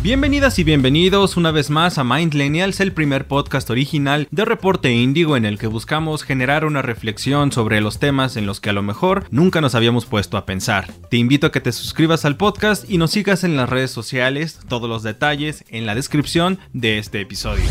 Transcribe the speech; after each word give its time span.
Bienvenidas 0.00 0.60
y 0.60 0.64
bienvenidos 0.64 1.36
una 1.36 1.50
vez 1.50 1.70
más 1.70 1.98
a 1.98 2.04
Mindlenials, 2.04 2.78
el 2.78 2.92
primer 2.92 3.26
podcast 3.26 3.68
original 3.68 4.28
de 4.30 4.44
Reporte 4.44 4.92
Índigo 4.92 5.36
en 5.36 5.44
el 5.44 5.58
que 5.58 5.66
buscamos 5.66 6.22
generar 6.22 6.64
una 6.64 6.82
reflexión 6.82 7.50
sobre 7.50 7.80
los 7.80 7.98
temas 7.98 8.36
en 8.36 8.46
los 8.46 8.60
que 8.60 8.70
a 8.70 8.72
lo 8.72 8.82
mejor 8.84 9.24
nunca 9.32 9.60
nos 9.60 9.74
habíamos 9.74 10.06
puesto 10.06 10.36
a 10.36 10.46
pensar. 10.46 10.86
Te 11.10 11.16
invito 11.16 11.48
a 11.48 11.52
que 11.52 11.60
te 11.60 11.72
suscribas 11.72 12.24
al 12.24 12.36
podcast 12.36 12.88
y 12.88 12.96
nos 12.96 13.10
sigas 13.10 13.42
en 13.42 13.56
las 13.56 13.68
redes 13.68 13.90
sociales, 13.90 14.60
todos 14.68 14.88
los 14.88 15.02
detalles 15.02 15.64
en 15.68 15.84
la 15.84 15.96
descripción 15.96 16.60
de 16.72 16.98
este 16.98 17.20
episodio. 17.20 17.64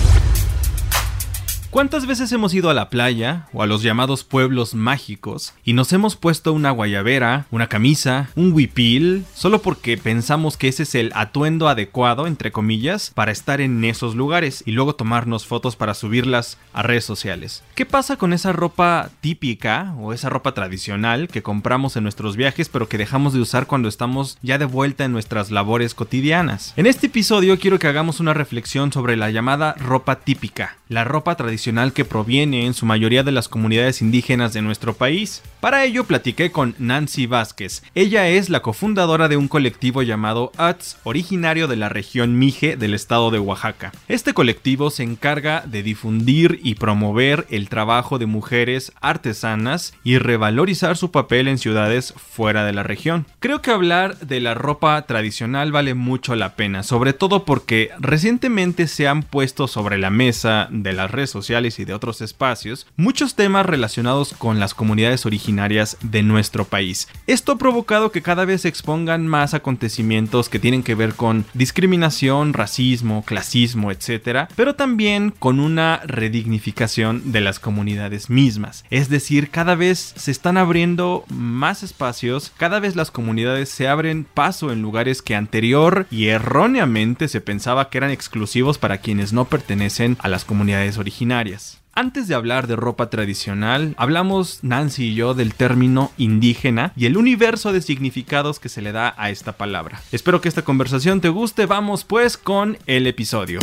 ¿Cuántas 1.70 2.07
veces 2.07 2.31
hemos 2.31 2.54
ido 2.54 2.70
a 2.70 2.73
la 2.73 2.89
playa 2.89 3.47
o 3.52 3.61
a 3.61 3.68
los 3.68 3.83
llamados 3.83 4.23
pueblos 4.23 4.73
mágicos 4.73 5.54
y 5.65 5.73
nos 5.73 5.91
hemos 5.91 6.15
puesto 6.15 6.54
una 6.54 6.71
guayabera, 6.71 7.45
una 7.51 7.68
camisa, 7.68 8.29
un 8.36 8.54
huipil, 8.54 9.25
solo 9.36 9.61
porque 9.61 9.97
pensamos 9.97 10.55
que 10.55 10.69
ese 10.69 10.83
es 10.83 10.95
el 10.95 11.11
atuendo 11.14 11.68
adecuado, 11.68 12.25
entre 12.25 12.54
comillas, 12.54 13.11
para 13.14 13.33
estar 13.33 13.60
en 13.60 13.83
esos 13.83 14.15
lugares 14.15 14.64
y 14.65 14.71
luego 14.71 14.96
tomarnos 14.96 15.46
fotos 15.46 15.75
para 15.75 15.93
subirlas 15.93 16.57
a 16.71 16.83
redes 16.83 17.04
sociales? 17.04 17.64
¿Qué 17.75 17.86
pasa 17.86 18.15
con 18.15 18.32
esa 18.32 18.54
ropa 18.54 19.10
típica 19.19 19.93
o 19.99 20.13
esa 20.13 20.29
ropa 20.29 20.54
tradicional 20.54 21.27
que 21.27 21.43
compramos 21.43 21.97
en 21.97 22.04
nuestros 22.04 22.38
viajes 22.38 22.69
pero 22.69 22.88
que 22.88 22.97
dejamos 22.97 23.33
de 23.33 23.41
usar 23.41 23.68
cuando 23.68 23.89
estamos 23.89 24.38
ya 24.41 24.57
de 24.57 24.65
vuelta 24.65 25.04
en 25.04 25.11
nuestras 25.11 25.52
labores 25.52 25.93
cotidianas? 25.93 26.74
En 26.77 26.88
este 26.88 27.07
episodio 27.07 27.60
quiero 27.60 27.77
que 27.77 27.88
hagamos 27.88 28.21
una 28.21 28.33
reflexión 28.33 28.93
sobre 28.93 29.18
la 29.18 29.32
llamada 29.32 29.74
ropa 29.74 30.21
típica, 30.21 30.77
la 30.89 31.04
ropa 31.04 31.36
tradicional 31.36 31.93
que 31.93 32.05
proviene 32.05 32.66
en 32.66 32.73
su 32.73 32.86
mayoría 32.86 33.23
de 33.23 33.31
las 33.31 33.47
comunidades 33.47 34.02
indígenas 34.02 34.53
de 34.53 34.61
nuestro 34.61 34.94
país. 34.94 35.41
Para 35.59 35.83
ello 35.86 36.03
platiqué 36.03 36.52
con 36.52 36.75
Nancy 36.77 37.25
Vázquez. 37.25 37.83
Ella 37.95 38.27
es 38.27 38.50
la 38.50 38.61
cofundadora 38.61 39.27
de 39.27 39.38
un 39.38 39.47
colectivo 39.47 40.03
llamado 40.03 40.52
ATS, 40.58 40.97
originario 41.03 41.67
de 41.67 41.75
la 41.75 41.89
región 41.89 42.38
Mije 42.38 42.77
del 42.77 42.94
estado 42.94 43.31
de 43.31 43.39
Oaxaca. 43.39 43.91
Este 44.08 44.33
colectivo 44.33 44.89
se 44.89 45.03
encarga 45.03 45.63
de 45.65 45.83
difundir 45.83 46.59
y 46.63 46.75
promover 46.75 47.47
el 47.49 47.69
trabajo 47.69 48.19
de 48.19 48.25
mujeres 48.25 48.91
artesanas 49.02 49.93
y 50.03 50.17
revalorizar 50.17 50.97
su 50.97 51.11
papel 51.11 51.47
en 51.47 51.58
ciudades 51.58 52.13
fuera 52.13 52.65
de 52.65 52.73
la 52.73 52.83
región. 52.83 53.25
Creo 53.39 53.61
que 53.61 53.71
hablar 53.71 54.17
de 54.19 54.39
la 54.39 54.53
ropa 54.53 55.02
tradicional 55.03 55.71
vale 55.71 55.93
mucho 55.93 56.35
la 56.35 56.55
pena, 56.55 56.83
sobre 56.83 57.13
todo 57.13 57.45
porque 57.45 57.91
recientemente 57.99 58.88
se 58.88 59.08
han 59.08 59.23
puesto 59.23 59.67
sobre 59.67 59.97
la 59.97 60.09
mesa 60.09 60.69
de 60.83 60.94
las 60.94 61.11
redes 61.11 61.30
sociales 61.30 61.80
y 61.80 61.86
de 61.86 61.94
otros 61.94 62.22
espacios 62.22 62.88
muchos 62.95 63.36
temas 63.36 63.66
relacionados 63.66 64.33
con 64.38 64.59
las 64.59 64.73
comunidades 64.73 65.25
originarias 65.25 65.97
de 66.02 66.23
nuestro 66.23 66.66
país. 66.66 67.08
Esto 67.28 67.53
ha 67.53 67.58
provocado 67.58 68.11
que 68.11 68.22
cada 68.22 68.45
vez 68.45 68.61
se 68.61 68.67
expongan 68.67 69.28
más 69.28 69.53
acontecimientos 69.53 70.50
que 70.50 70.59
tienen 70.59 70.83
que 70.83 70.95
ver 70.95 71.14
con 71.14 71.45
discriminación, 71.53 72.53
racismo, 72.53 73.23
clasismo, 73.25 73.92
etc., 73.92 74.50
pero 74.55 74.75
también 74.75 75.33
con 75.38 75.59
una 75.59 76.02
redignificación 76.05 77.31
de 77.31 77.42
las 77.42 77.59
comunidades 77.59 78.30
mismas. 78.30 78.83
Es 78.89 79.09
decir, 79.09 79.50
cada 79.50 79.75
vez 79.75 80.14
se 80.16 80.31
están 80.31 80.58
abriendo 80.58 81.25
más 81.30 81.83
espacios, 81.83 82.52
cada 82.58 82.80
vez 82.80 82.95
las 82.95 83.11
comunidades 83.11 83.70
se 83.70 83.88
abren 83.88 84.25
paso 84.25 84.72
en 84.72 84.81
lugares 84.81 85.22
que 85.22 85.36
anterior 85.36 86.08
y 86.11 86.28
erróneamente 86.28 87.28
se 87.28 87.42
pensaba 87.42 87.89
que 87.89 87.98
eran 87.98 88.11
exclusivos 88.11 88.78
para 88.78 88.98
quienes 89.00 89.33
no 89.33 89.45
pertenecen 89.45 90.17
a 90.20 90.28
las 90.28 90.45
comunidades 90.45 90.66
originarias. 90.97 91.79
Antes 91.93 92.27
de 92.27 92.35
hablar 92.35 92.67
de 92.67 92.75
ropa 92.75 93.09
tradicional, 93.09 93.95
hablamos 93.97 94.59
Nancy 94.63 95.05
y 95.05 95.15
yo 95.15 95.33
del 95.33 95.53
término 95.55 96.11
indígena 96.17 96.93
y 96.95 97.05
el 97.05 97.17
universo 97.17 97.71
de 97.73 97.81
significados 97.81 98.59
que 98.59 98.69
se 98.69 98.81
le 98.81 98.91
da 98.91 99.15
a 99.17 99.29
esta 99.31 99.53
palabra. 99.53 100.01
Espero 100.11 100.41
que 100.41 100.49
esta 100.49 100.63
conversación 100.63 101.21
te 101.21 101.29
guste, 101.29 101.65
vamos 101.65 102.03
pues 102.03 102.37
con 102.37 102.77
el 102.85 103.07
episodio. 103.07 103.59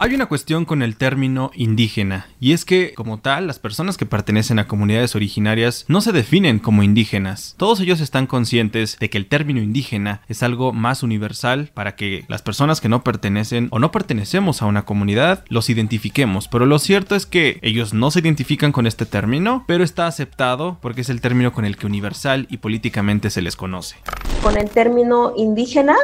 Hay 0.00 0.14
una 0.14 0.26
cuestión 0.26 0.64
con 0.64 0.82
el 0.82 0.96
término 0.96 1.50
indígena, 1.56 2.28
y 2.38 2.52
es 2.52 2.64
que, 2.64 2.94
como 2.94 3.18
tal, 3.18 3.48
las 3.48 3.58
personas 3.58 3.96
que 3.96 4.06
pertenecen 4.06 4.60
a 4.60 4.68
comunidades 4.68 5.16
originarias 5.16 5.84
no 5.88 6.00
se 6.00 6.12
definen 6.12 6.60
como 6.60 6.84
indígenas. 6.84 7.56
Todos 7.58 7.80
ellos 7.80 8.00
están 8.00 8.28
conscientes 8.28 8.96
de 9.00 9.10
que 9.10 9.18
el 9.18 9.26
término 9.26 9.60
indígena 9.60 10.22
es 10.28 10.44
algo 10.44 10.72
más 10.72 11.02
universal 11.02 11.72
para 11.74 11.96
que 11.96 12.24
las 12.28 12.42
personas 12.42 12.80
que 12.80 12.88
no 12.88 13.02
pertenecen 13.02 13.66
o 13.72 13.80
no 13.80 13.90
pertenecemos 13.90 14.62
a 14.62 14.66
una 14.66 14.84
comunidad 14.84 15.44
los 15.48 15.68
identifiquemos, 15.68 16.46
pero 16.46 16.64
lo 16.64 16.78
cierto 16.78 17.16
es 17.16 17.26
que 17.26 17.58
ellos 17.62 17.92
no 17.92 18.12
se 18.12 18.20
identifican 18.20 18.70
con 18.70 18.86
este 18.86 19.04
término, 19.04 19.64
pero 19.66 19.82
está 19.82 20.06
aceptado 20.06 20.78
porque 20.80 21.00
es 21.00 21.10
el 21.10 21.20
término 21.20 21.52
con 21.52 21.64
el 21.64 21.76
que 21.76 21.86
universal 21.86 22.46
y 22.50 22.58
políticamente 22.58 23.30
se 23.30 23.42
les 23.42 23.56
conoce. 23.56 23.96
Con 24.44 24.56
el 24.56 24.70
término 24.70 25.32
indígena 25.36 25.96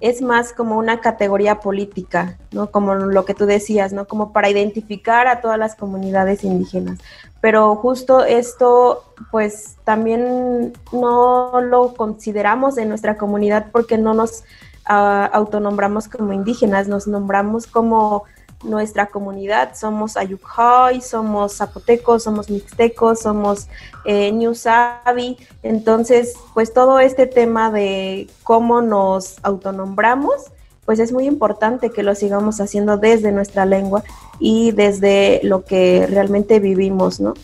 es 0.00 0.20
más 0.20 0.52
como 0.52 0.76
una 0.76 1.00
categoría 1.00 1.60
política, 1.60 2.36
¿no? 2.52 2.70
Como 2.70 2.94
lo 2.94 3.24
que 3.24 3.34
tú 3.34 3.46
decías, 3.46 3.92
¿no? 3.92 4.06
Como 4.06 4.32
para 4.32 4.50
identificar 4.50 5.26
a 5.26 5.40
todas 5.40 5.58
las 5.58 5.74
comunidades 5.74 6.44
indígenas. 6.44 6.98
Pero 7.40 7.76
justo 7.76 8.24
esto, 8.24 9.04
pues 9.30 9.76
también 9.84 10.74
no 10.92 11.60
lo 11.60 11.94
consideramos 11.94 12.76
en 12.76 12.88
nuestra 12.88 13.16
comunidad 13.16 13.66
porque 13.72 13.96
no 13.96 14.12
nos 14.12 14.40
uh, 14.88 15.28
autonombramos 15.32 16.08
como 16.08 16.32
indígenas, 16.32 16.88
nos 16.88 17.06
nombramos 17.06 17.66
como 17.66 18.24
nuestra 18.64 19.06
comunidad. 19.06 19.74
Somos 19.74 20.16
Ayukhoy, 20.16 21.00
somos 21.00 21.56
zapotecos, 21.56 22.22
somos 22.22 22.50
mixtecos, 22.50 23.20
somos 23.20 23.68
eh, 24.04 24.32
New 24.32 24.54
Sabi. 24.54 25.36
Entonces, 25.62 26.34
pues 26.54 26.72
todo 26.72 26.98
este 26.98 27.26
tema 27.26 27.70
de 27.70 28.28
cómo 28.42 28.82
nos 28.82 29.36
autonombramos, 29.42 30.52
pues 30.84 30.98
es 30.98 31.12
muy 31.12 31.26
importante 31.26 31.90
que 31.90 32.02
lo 32.02 32.14
sigamos 32.14 32.60
haciendo 32.60 32.96
desde 32.96 33.32
nuestra 33.32 33.66
lengua 33.66 34.04
y 34.38 34.70
desde 34.70 35.40
lo 35.42 35.64
que 35.64 36.06
realmente 36.08 36.60
vivimos, 36.60 37.20
¿no? 37.20 37.34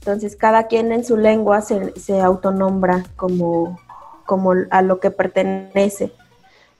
Entonces, 0.00 0.36
cada 0.36 0.66
quien 0.66 0.92
en 0.92 1.04
su 1.04 1.16
lengua 1.16 1.62
se, 1.62 1.98
se 1.98 2.20
autonombra 2.20 3.04
como, 3.16 3.78
como 4.26 4.52
a 4.70 4.82
lo 4.82 4.98
que 4.98 5.10
pertenece 5.10 6.12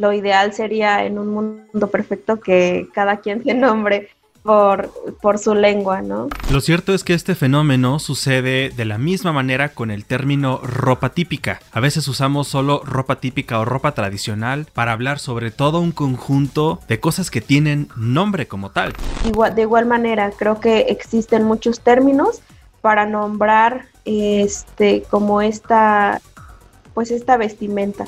lo 0.02 0.12
ideal 0.12 0.52
sería 0.52 1.04
en 1.04 1.16
un 1.16 1.28
mundo 1.28 1.86
perfecto 1.86 2.40
que 2.40 2.88
cada 2.92 3.18
quien 3.18 3.44
se 3.44 3.54
nombre 3.54 4.08
por, 4.42 4.90
por, 5.22 5.38
su 5.38 5.54
lengua, 5.54 6.02
¿no? 6.02 6.26
Lo 6.50 6.60
cierto 6.60 6.92
es 6.92 7.04
que 7.04 7.14
este 7.14 7.36
fenómeno 7.36 8.00
sucede 8.00 8.70
de 8.70 8.84
la 8.84 8.98
misma 8.98 9.32
manera 9.32 9.68
con 9.68 9.92
el 9.92 10.04
término 10.04 10.58
ropa 10.64 11.10
típica. 11.10 11.60
A 11.70 11.78
veces 11.78 12.08
usamos 12.08 12.48
solo 12.48 12.82
ropa 12.84 13.20
típica 13.20 13.60
o 13.60 13.64
ropa 13.64 13.92
tradicional 13.92 14.66
para 14.72 14.90
hablar 14.90 15.20
sobre 15.20 15.52
todo 15.52 15.78
un 15.78 15.92
conjunto 15.92 16.80
de 16.88 16.98
cosas 16.98 17.30
que 17.30 17.40
tienen 17.40 17.86
nombre 17.94 18.48
como 18.48 18.72
tal. 18.72 18.94
Igual, 19.24 19.54
de 19.54 19.62
igual 19.62 19.86
manera, 19.86 20.32
creo 20.36 20.58
que 20.58 20.80
existen 20.88 21.44
muchos 21.44 21.78
términos 21.78 22.42
para 22.80 23.06
nombrar 23.06 23.86
este 24.04 25.04
como 25.08 25.40
esta 25.42 26.20
pues 26.92 27.12
esta 27.12 27.36
vestimenta. 27.36 28.06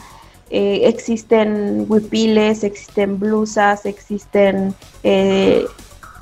Eh, 0.51 0.83
existen 0.85 1.87
huipiles, 1.89 2.65
existen 2.65 3.19
blusas, 3.19 3.87
existen 3.87 4.75
eh, 5.03 5.67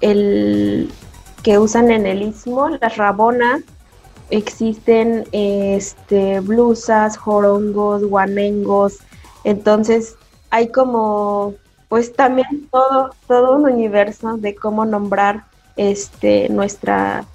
el 0.00 0.90
que 1.42 1.58
usan 1.58 1.90
en 1.90 2.06
el 2.06 2.22
istmo, 2.22 2.68
las 2.68 2.96
rabonas, 2.96 3.62
existen 4.30 5.24
este, 5.32 6.40
blusas, 6.40 7.16
jorongos, 7.16 8.04
guanengos, 8.04 8.98
entonces 9.44 10.16
hay 10.50 10.68
como 10.68 11.54
pues 11.88 12.14
también 12.14 12.68
todo, 12.70 13.10
todo 13.26 13.56
un 13.56 13.66
universo 13.66 14.38
de 14.38 14.54
cómo 14.54 14.86
nombrar 14.86 15.44
este 15.76 16.48
nuestra 16.48 17.26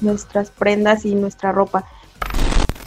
nuestras 0.00 0.50
prendas 0.50 1.04
y 1.04 1.14
nuestra 1.14 1.52
ropa. 1.52 1.84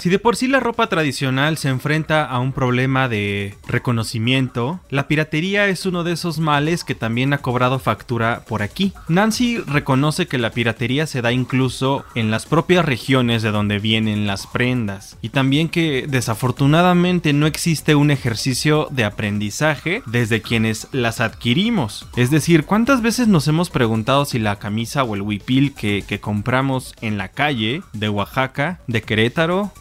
Si 0.03 0.09
de 0.09 0.19
por 0.19 0.35
sí 0.35 0.49
la 0.49 0.59
ropa 0.59 0.87
tradicional 0.87 1.57
se 1.57 1.69
enfrenta 1.69 2.25
a 2.25 2.39
un 2.39 2.51
problema 2.51 3.07
de 3.07 3.55
reconocimiento, 3.65 4.81
la 4.89 5.07
piratería 5.07 5.67
es 5.67 5.85
uno 5.85 6.03
de 6.03 6.11
esos 6.11 6.39
males 6.39 6.83
que 6.83 6.93
también 6.93 7.31
ha 7.31 7.37
cobrado 7.37 7.79
factura 7.79 8.43
por 8.45 8.63
aquí. 8.63 8.91
Nancy 9.07 9.59
reconoce 9.59 10.27
que 10.27 10.37
la 10.37 10.49
piratería 10.49 11.07
se 11.07 11.21
da 11.21 11.31
incluso 11.31 12.03
en 12.15 12.31
las 12.31 12.45
propias 12.45 12.83
regiones 12.83 13.43
de 13.43 13.51
donde 13.51 13.79
vienen 13.79 14.27
las 14.27 14.45
prendas 14.45 15.17
y 15.21 15.29
también 15.29 15.69
que 15.69 16.05
desafortunadamente 16.09 17.31
no 17.31 17.47
existe 17.47 17.95
un 17.95 18.11
ejercicio 18.11 18.89
de 18.91 19.05
aprendizaje 19.05 20.03
desde 20.05 20.41
quienes 20.41 20.89
las 20.91 21.21
adquirimos. 21.21 22.09
Es 22.17 22.29
decir, 22.29 22.65
¿cuántas 22.65 23.01
veces 23.01 23.29
nos 23.29 23.47
hemos 23.47 23.69
preguntado 23.69 24.25
si 24.25 24.37
la 24.37 24.57
camisa 24.57 25.05
o 25.05 25.15
el 25.15 25.21
huipil 25.21 25.73
que, 25.73 26.03
compramos 26.19 26.93
en 26.99 27.17
la 27.17 27.29
calle 27.29 27.83
de 27.93 28.09
Oaxaca, 28.09 28.81
de 28.87 29.01
Querétaro, 29.01 29.71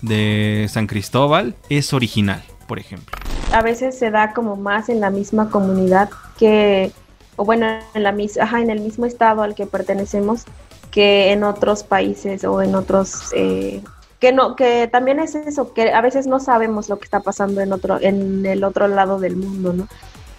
San 0.69 0.87
Cristóbal 0.87 1.55
es 1.69 1.93
original, 1.93 2.43
por 2.67 2.79
ejemplo. 2.79 3.17
A 3.53 3.63
veces 3.63 3.99
se 3.99 4.11
da 4.11 4.33
como 4.33 4.57
más 4.57 4.89
en 4.89 5.01
la 5.01 5.11
misma 5.11 5.51
comunidad 5.51 6.11
que, 6.39 6.93
o 7.37 7.45
bueno, 7.45 7.67
en, 7.95 8.03
la, 8.03 8.15
ajá, 8.41 8.61
en 8.61 8.71
el 8.71 8.81
mismo 8.81 9.07
estado 9.07 9.43
al 9.43 9.55
que 9.55 9.67
pertenecemos 9.67 10.45
que 10.91 11.33
en 11.33 11.45
otros 11.45 11.83
países 11.83 12.45
o 12.45 12.63
en 12.63 12.75
otros... 12.75 13.33
Eh, 13.35 13.83
que 14.21 14.33
no 14.33 14.55
que 14.55 14.87
también 14.87 15.19
es 15.19 15.35
eso 15.35 15.75
que 15.75 15.93
a 15.93 16.01
veces 16.01 16.29
no 16.29 16.39
sabemos 16.39 16.89
lo 16.89 16.97
que 17.01 17.07
está 17.07 17.19
pasando 17.19 17.61
en 17.61 17.73
otro 17.73 17.99
en 18.01 18.47
el 18.47 18.63
otro 18.63 18.87
lado 18.87 19.19
del 19.19 19.35
mundo 19.35 19.73
no 19.73 19.89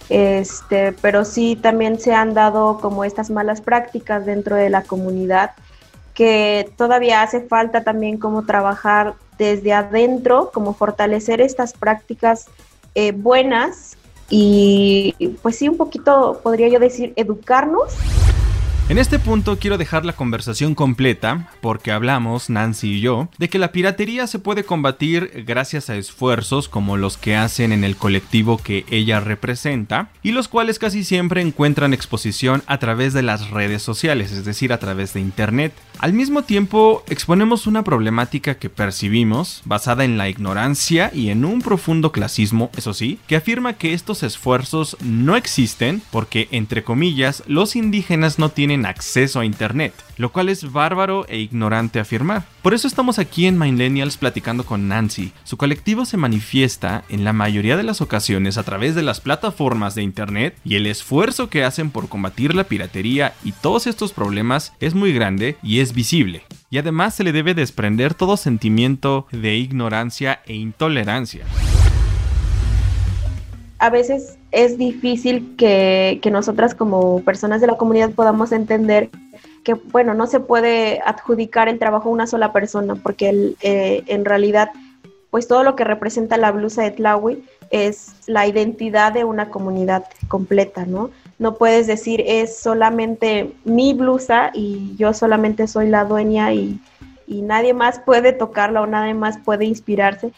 este, 0.08 0.92
pero 1.02 1.26
sí 1.26 1.54
también 1.56 1.98
se 1.98 2.14
han 2.14 2.32
dado 2.32 2.78
como 2.80 3.04
estas 3.04 3.28
malas 3.30 3.60
prácticas 3.60 4.24
dentro 4.24 4.56
de 4.56 4.70
la 4.70 4.82
comunidad 4.82 5.52
que 6.14 6.72
todavía 6.76 7.22
hace 7.22 7.40
falta 7.42 7.84
también 7.84 8.16
como 8.18 8.46
trabajar 8.46 9.16
desde 9.38 9.72
adentro, 9.72 10.50
como 10.52 10.74
fortalecer 10.74 11.40
estas 11.40 11.72
prácticas 11.72 12.46
eh, 12.94 13.12
buenas 13.12 13.96
y 14.30 15.14
pues 15.42 15.56
sí 15.56 15.68
un 15.68 15.76
poquito 15.76 16.40
podría 16.42 16.68
yo 16.68 16.78
decir 16.78 17.12
educarnos 17.16 17.94
en 18.90 18.98
este 18.98 19.18
punto 19.18 19.58
quiero 19.58 19.78
dejar 19.78 20.04
la 20.04 20.12
conversación 20.12 20.74
completa 20.74 21.48
porque 21.62 21.90
hablamos, 21.90 22.50
Nancy 22.50 22.96
y 22.96 23.00
yo, 23.00 23.28
de 23.38 23.48
que 23.48 23.58
la 23.58 23.72
piratería 23.72 24.26
se 24.26 24.38
puede 24.38 24.64
combatir 24.64 25.44
gracias 25.46 25.88
a 25.88 25.96
esfuerzos 25.96 26.68
como 26.68 26.98
los 26.98 27.16
que 27.16 27.34
hacen 27.34 27.72
en 27.72 27.82
el 27.82 27.96
colectivo 27.96 28.58
que 28.58 28.84
ella 28.90 29.20
representa 29.20 30.10
y 30.22 30.32
los 30.32 30.48
cuales 30.48 30.78
casi 30.78 31.02
siempre 31.02 31.40
encuentran 31.40 31.94
exposición 31.94 32.62
a 32.66 32.76
través 32.76 33.14
de 33.14 33.22
las 33.22 33.48
redes 33.48 33.80
sociales, 33.80 34.32
es 34.32 34.44
decir, 34.44 34.70
a 34.70 34.78
través 34.78 35.14
de 35.14 35.20
Internet. 35.20 35.72
Al 36.00 36.12
mismo 36.12 36.42
tiempo, 36.42 37.02
exponemos 37.08 37.66
una 37.66 37.84
problemática 37.84 38.56
que 38.56 38.68
percibimos 38.68 39.62
basada 39.64 40.04
en 40.04 40.18
la 40.18 40.28
ignorancia 40.28 41.10
y 41.14 41.30
en 41.30 41.44
un 41.44 41.62
profundo 41.62 42.12
clasismo, 42.12 42.70
eso 42.76 42.92
sí, 42.92 43.18
que 43.26 43.36
afirma 43.36 43.74
que 43.74 43.94
estos 43.94 44.22
esfuerzos 44.22 44.96
no 45.00 45.36
existen 45.36 46.02
porque, 46.10 46.48
entre 46.50 46.84
comillas, 46.84 47.42
los 47.46 47.76
indígenas 47.76 48.38
no 48.38 48.50
tienen 48.50 48.86
acceso 48.86 49.40
a 49.40 49.44
Internet, 49.44 49.94
lo 50.18 50.32
cual 50.32 50.48
es 50.48 50.72
bárbaro 50.72 51.26
e 51.28 51.38
ignorante 51.38 52.00
afirmar. 52.00 52.44
Por 52.62 52.74
eso 52.74 52.88
estamos 52.88 53.18
aquí 53.18 53.46
en 53.46 53.58
Millennials 53.58 54.16
platicando 54.16 54.64
con 54.64 54.88
Nancy. 54.88 55.32
Su 55.44 55.56
colectivo 55.58 56.06
se 56.06 56.16
manifiesta 56.16 57.04
en 57.10 57.22
la 57.22 57.34
mayoría 57.34 57.76
de 57.76 57.82
las 57.82 58.00
ocasiones 58.00 58.56
a 58.56 58.62
través 58.62 58.94
de 58.94 59.02
las 59.02 59.20
plataformas 59.20 59.94
de 59.94 60.02
Internet 60.02 60.56
y 60.64 60.76
el 60.76 60.86
esfuerzo 60.86 61.50
que 61.50 61.62
hacen 61.62 61.90
por 61.90 62.08
combatir 62.08 62.54
la 62.54 62.64
piratería 62.64 63.34
y 63.44 63.52
todos 63.52 63.86
estos 63.86 64.12
problemas 64.12 64.72
es 64.80 64.94
muy 64.94 65.12
grande 65.12 65.58
y 65.62 65.80
es 65.80 65.83
visible. 65.92 66.42
Y 66.70 66.78
además 66.78 67.14
se 67.14 67.24
le 67.24 67.32
debe 67.32 67.54
desprender 67.54 68.14
todo 68.14 68.36
sentimiento 68.36 69.26
de 69.32 69.56
ignorancia 69.56 70.40
e 70.46 70.54
intolerancia 70.54 71.44
a 73.84 73.90
veces 73.90 74.38
es 74.50 74.78
difícil 74.78 75.56
que, 75.58 76.18
nosotras 76.32 76.74
como 76.74 77.20
personas 77.20 77.60
de 77.60 77.66
la 77.66 77.76
comunidad 77.76 78.12
podamos 78.12 78.50
entender 78.50 79.10
que, 79.62 79.74
bueno, 79.74 80.14
no 80.14 80.26
se 80.26 80.40
puede 80.40 81.02
adjudicar 81.04 81.68
el 81.68 81.78
trabajo 81.78 82.08
a 82.08 82.12
una 82.12 82.26
sola 82.26 82.50
persona, 82.50 82.94
porque 82.94 83.54
eh, 83.60 84.02
en 84.06 84.24
realidad, 84.24 84.70
pues 85.30 85.46
todo 85.48 85.64
lo 85.64 85.76
que 85.76 85.84
representa 85.84 86.38
la 86.38 86.50
blusa 86.50 86.82
de 86.82 86.92
Tlawi 86.92 87.44
es 87.70 88.12
la 88.26 88.46
identidad 88.46 89.12
de 89.12 89.24
una 89.24 89.50
comunidad 89.50 90.04
completa, 90.28 90.86
¿no? 90.86 91.10
No 91.44 91.56
puedes 91.56 91.86
decir 91.86 92.24
es 92.26 92.56
solamente 92.56 93.52
mi 93.66 93.92
blusa 93.92 94.50
y 94.54 94.96
yo 94.96 95.12
solamente 95.12 95.68
soy 95.68 95.90
la 95.90 96.06
dueña 96.06 96.54
y, 96.54 96.80
y 97.26 97.42
nadie 97.42 97.74
más 97.74 97.98
puede 97.98 98.32
tocarla 98.32 98.80
o 98.80 98.86
nadie 98.86 99.12
más 99.12 99.36
puede 99.36 99.66
inspirarse, 99.66 100.32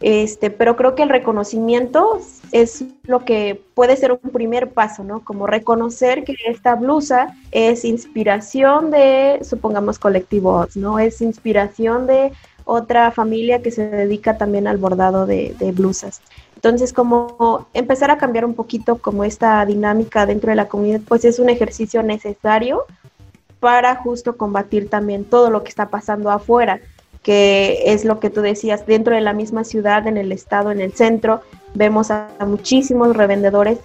este, 0.00 0.50
pero 0.50 0.74
creo 0.74 0.96
que 0.96 1.04
el 1.04 1.08
reconocimiento 1.08 2.20
es 2.50 2.82
lo 3.04 3.24
que 3.24 3.62
puede 3.74 3.96
ser 3.96 4.10
un 4.10 4.30
primer 4.32 4.70
paso, 4.72 5.04
¿no? 5.04 5.20
Como 5.20 5.46
reconocer 5.46 6.24
que 6.24 6.34
esta 6.48 6.74
blusa 6.74 7.36
es 7.52 7.84
inspiración 7.84 8.90
de, 8.90 9.38
supongamos, 9.42 10.00
colectivos, 10.00 10.76
¿no? 10.76 10.98
Es 10.98 11.20
inspiración 11.20 12.08
de 12.08 12.32
otra 12.64 13.12
familia 13.12 13.62
que 13.62 13.70
se 13.70 13.88
dedica 13.88 14.36
también 14.36 14.66
al 14.66 14.78
bordado 14.78 15.26
de, 15.26 15.54
de 15.60 15.70
blusas. 15.70 16.20
Entonces, 16.60 16.92
como 16.92 17.66
empezar 17.72 18.10
a 18.10 18.18
cambiar 18.18 18.44
un 18.44 18.54
poquito 18.54 18.96
como 18.96 19.24
esta 19.24 19.64
dinámica 19.64 20.26
dentro 20.26 20.50
de 20.50 20.56
la 20.56 20.68
comunidad, 20.68 21.00
pues 21.08 21.24
es 21.24 21.38
un 21.38 21.48
ejercicio 21.48 22.02
necesario 22.02 22.84
para 23.60 23.96
justo 23.96 24.36
combatir 24.36 24.90
también 24.90 25.24
todo 25.24 25.50
lo 25.50 25.62
que 25.62 25.70
está 25.70 25.88
pasando 25.88 26.30
afuera 26.30 26.80
que 27.22 27.82
es 27.92 28.04
lo 28.04 28.18
que 28.18 28.30
tú 28.30 28.40
decías, 28.40 28.86
dentro 28.86 29.14
de 29.14 29.20
la 29.20 29.32
misma 29.32 29.64
ciudad, 29.64 30.06
en 30.06 30.16
el 30.16 30.32
estado, 30.32 30.70
en 30.70 30.80
el 30.80 30.92
centro, 30.94 31.42
vemos 31.74 32.10
a, 32.10 32.28
muchísimos 32.46 33.14
revendedores, 33.14 33.78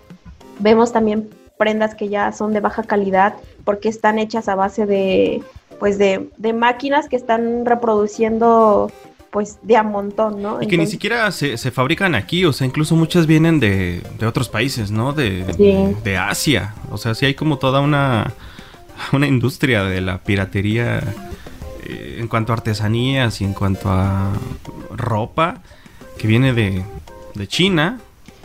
vemos 0.60 0.94
también 0.94 1.30
prendas 1.58 1.96
que 1.96 2.10
ya 2.10 2.32
son 2.32 2.54
de 2.54 2.60
baja 2.60 2.84
calidad 2.84 3.36
porque 3.64 3.90
están 3.90 4.20
hechas 4.20 4.48
a 4.48 4.56
base 4.56 4.86
de 4.86 5.44
pues 5.80 5.98
de, 5.98 6.30
máquinas 6.54 7.10
que 7.10 7.18
están 7.18 7.66
reproduciendo 7.66 8.92
pues 9.36 9.60
de 9.64 9.76
a 9.76 9.84
montón, 9.84 10.42
¿no? 10.42 10.62
Y 10.62 10.68
que 10.68 10.78
ni 10.78 10.88
siquiera 10.88 11.30
se, 11.30 11.58
fabrican 11.58 12.16
aquí, 12.16 12.46
o 12.46 12.54
sea, 12.54 12.66
incluso 12.66 12.96
muchas 12.96 13.28
vienen 13.28 13.60
de, 13.60 14.02
otros 14.26 14.48
países, 14.48 14.92
¿no? 14.92 15.12
De, 15.12 15.44
de, 16.02 16.18
Asia, 16.18 16.74
o 16.90 16.98
sea, 16.98 17.14
sí 17.16 17.26
hay 17.26 17.34
como 17.34 17.58
toda 17.58 17.82
una, 17.82 18.32
una 19.12 19.28
industria 19.28 19.84
de 19.84 20.00
la 20.00 20.20
piratería 20.20 21.04
eh, 21.84 22.16
en 22.18 22.30
cuanto 22.30 22.54
a 22.54 22.56
artesanías 22.56 23.42
y 23.42 23.44
en 23.44 23.52
cuanto 23.52 23.90
a 23.90 24.32
ropa 24.96 25.58
que 26.18 26.28
viene 26.28 26.54
de, 26.54 26.86
de 27.34 27.48
China 27.50 28.00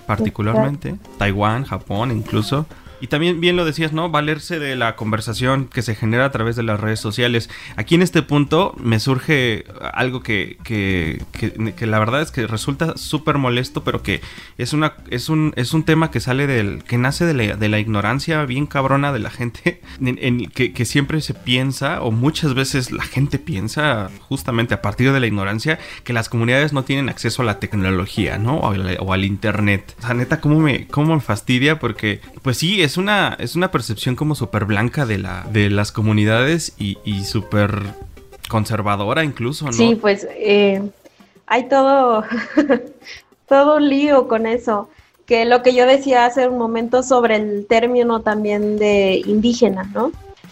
particularmente, 0.09 0.97
Taiwán, 1.19 1.67
Japón 1.67 2.11
incluso, 2.11 2.67
y 3.01 3.07
también 3.07 3.41
bien 3.41 3.57
lo 3.57 3.65
decías, 3.65 3.93
¿no? 3.93 4.11
Valerse 4.11 4.59
de 4.59 4.77
la 4.77 4.97
conversación 4.97 5.67
que 5.67 5.83
se 5.83 5.95
genera 5.95 6.27
a 6.27 6.31
través 6.31 6.57
de 6.57 6.63
las 6.63 6.79
redes 6.79 7.01
sociales. 7.01 7.49
Aquí 7.77 7.95
en 7.95 8.03
este 8.03 8.23
punto 8.23 8.75
me 8.79 9.01
surge 9.01 9.65
algo 9.93 10.23
que, 10.23 10.59
que, 10.63 11.23
que, 11.33 11.87
la 11.87 11.99
verdad 11.99 12.23
es 12.23 12.31
que 12.31 12.47
resulta 12.47 12.97
súper 12.97 13.39
molesto, 13.39 13.85
pero 13.85 14.03
que 14.03 14.21
es, 14.59 14.73
una, 14.73 14.95
es, 15.09 15.29
un, 15.29 15.53
es 15.57 15.73
un 15.73 15.85
tema 15.85 16.11
que 16.11 16.21
sale 16.21 16.47
del, 16.47 16.85
que 16.85 16.99
nace 16.99 17.25
de 17.25 17.35
la, 17.35 17.57
de 17.57 17.69
la 17.69 17.79
ignorancia 17.79 18.45
bien 18.45 18.67
cabrona 18.67 19.13
de 19.13 19.19
la 19.19 19.31
gente, 19.31 19.81
en, 20.01 20.51
que, 20.51 20.73
que, 20.73 20.85
siempre 20.85 21.21
se 21.21 21.35
piensa, 21.35 22.03
o 22.03 22.11
muchas 22.11 22.55
veces 22.55 22.93
la 22.93 23.05
gente 23.05 23.39
piensa, 23.39 24.11
justamente 24.29 24.75
a 24.75 24.83
partir 24.83 25.13
de 25.13 25.21
la 25.21 25.27
ignorancia, 25.27 25.79
que 26.05 26.13
las 26.13 26.29
comunidades 26.29 26.73
no 26.73 26.85
tienen 26.85 27.09
acceso 27.09 27.43
a 27.43 27.45
la 27.45 27.61
tecnología, 27.61 28.39
¿no? 28.39 28.59
O, 28.59 28.75
o 28.75 29.13
al 29.13 29.25
internet. 29.25 29.95
O 29.99 30.03
sea, 30.03 30.15
neta, 30.15 30.41
¿cómo 30.41 30.61
me, 30.61 30.87
cómo 30.89 31.15
me 31.15 31.21
fastidia? 31.21 31.79
Porque, 31.79 32.21
pues 32.43 32.59
sí, 32.59 32.83
es 32.83 32.90
es 32.91 32.97
una, 32.97 33.37
es 33.39 33.55
una 33.55 33.71
percepción 33.71 34.17
como 34.17 34.35
súper 34.35 34.65
blanca 34.65 35.07
de, 35.07 35.19
la, 35.19 35.47
de 35.53 35.71
las 35.71 35.93
comunidades 35.93 36.75
y, 36.77 36.99
y 37.05 37.23
súper 37.23 37.83
conservadora 38.49 39.23
incluso, 39.23 39.67
¿no? 39.67 39.73
Sí, 39.73 39.95
pues 39.95 40.27
eh, 40.33 40.83
hay 41.47 41.69
todo, 41.69 42.25
todo 43.49 43.77
un 43.77 43.89
lío 43.89 44.27
con 44.27 44.47
eso. 44.49 44.91
Que 45.25 45.45
lo 45.45 45.63
que 45.63 45.73
yo 45.73 45.87
decía 45.87 46.25
hace 46.27 46.49
un 46.49 46.59
momento 46.59 47.05
sobre 47.05 47.37
el 47.37 47.67
término 47.69 48.23
también 48.23 48.77
de 48.77 49.23
indígena, 49.25 49.85
¿no? 49.95 50.11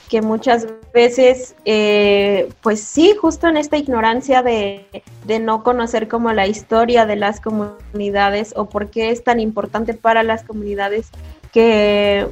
Que 0.08 0.22
muchas 0.22 0.68
veces, 0.94 1.56
eh, 1.64 2.48
pues 2.62 2.80
sí, 2.80 3.16
justo 3.20 3.48
en 3.48 3.56
esta 3.56 3.76
ignorancia 3.76 4.44
de, 4.44 4.86
de 5.26 5.40
no 5.40 5.64
conocer 5.64 6.06
como 6.06 6.32
la 6.32 6.46
historia 6.46 7.04
de 7.04 7.16
las 7.16 7.40
comunidades 7.40 8.54
o 8.54 8.66
por 8.66 8.90
qué 8.90 9.10
es 9.10 9.24
tan 9.24 9.40
importante 9.40 9.92
para 9.94 10.22
las 10.22 10.44
comunidades 10.44 11.10
que 11.52 12.28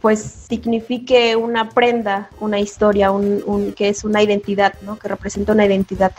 pues 0.00 0.20
signifique 0.20 1.36
una 1.36 1.70
prenda, 1.70 2.28
una 2.40 2.58
historia, 2.58 3.12
un, 3.12 3.72
que 3.76 3.88
es 3.88 4.04
una 4.04 4.20
identidad, 4.22 4.74
¿no? 4.82 4.98
Que 4.98 5.08
representa 5.08 5.52
una 5.52 5.64
identidad. 5.64 6.12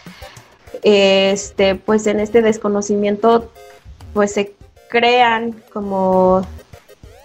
Este, 0.82 1.76
pues 1.76 2.08
en 2.08 2.22
este 2.22 2.42
desconocimiento, 2.42 3.52
pues 4.14 4.34
se 4.34 4.56
crean 4.88 5.62
como, 5.74 6.42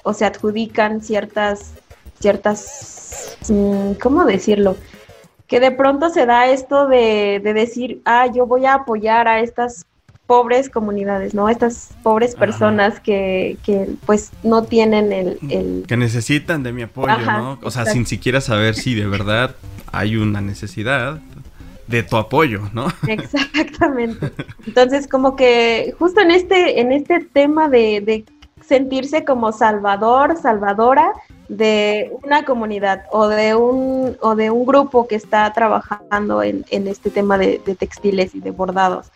o 0.02 0.12
se 0.12 0.24
adjudican 0.24 1.00
ciertas, 1.00 1.74
ciertas, 2.18 3.36
mm, 3.48 3.92
¿cómo 4.02 4.24
decirlo? 4.24 4.76
Que 5.46 5.60
de 5.60 5.70
pronto 5.70 6.10
se 6.10 6.26
da 6.26 6.48
esto 6.48 6.88
de, 6.88 7.40
de 7.42 7.54
decir, 7.54 8.02
ah, 8.04 8.26
yo 8.26 8.46
voy 8.46 8.66
a 8.66 8.74
apoyar 8.74 9.28
a 9.28 9.40
estas 9.40 9.86
pobres 10.28 10.68
comunidades, 10.68 11.32
¿no? 11.32 11.48
Estas 11.48 11.88
pobres 12.02 12.34
personas 12.34 13.00
que, 13.00 13.56
que, 13.64 13.88
pues 14.04 14.30
no 14.42 14.62
tienen 14.62 15.10
el, 15.10 15.84
Que 15.88 15.96
necesitan 15.96 16.62
de 16.62 16.70
mi 16.70 16.82
apoyo, 16.82 17.18
¿no? 17.18 17.58
O 17.62 17.70
sea, 17.70 17.86
sin 17.86 18.04
siquiera 18.06 18.42
saber 18.42 18.74
si 18.74 18.94
de 18.94 19.06
verdad 19.06 19.56
hay 19.90 20.16
una 20.16 20.42
necesidad 20.42 21.18
de 21.86 22.02
tu 22.02 22.18
apoyo, 22.18 22.68
¿no? 22.74 22.88
Exactamente. 23.08 24.30
Entonces, 24.66 25.08
como 25.08 25.34
que 25.34 25.94
justo 25.98 26.20
en 26.20 26.30
este, 26.30 26.78
en 26.78 26.92
este 26.92 27.20
tema 27.20 27.70
de, 27.70 28.02
de 28.02 28.24
sentirse 28.62 29.24
como 29.24 29.50
salvador, 29.52 30.36
salvadora 30.36 31.10
de 31.48 32.12
una 32.22 32.44
comunidad 32.44 33.04
o 33.12 33.28
de 33.28 33.54
un, 33.54 34.18
o 34.20 34.34
de 34.34 34.50
un 34.50 34.66
grupo 34.66 35.08
que 35.08 35.14
está 35.14 35.50
trabajando 35.54 36.42
en, 36.42 36.66
en 36.68 36.86
este 36.86 37.08
tema 37.08 37.38
de, 37.38 37.62
de 37.64 37.74
textiles 37.74 38.34
y 38.34 38.40
de 38.40 38.50
bordados. 38.50 39.10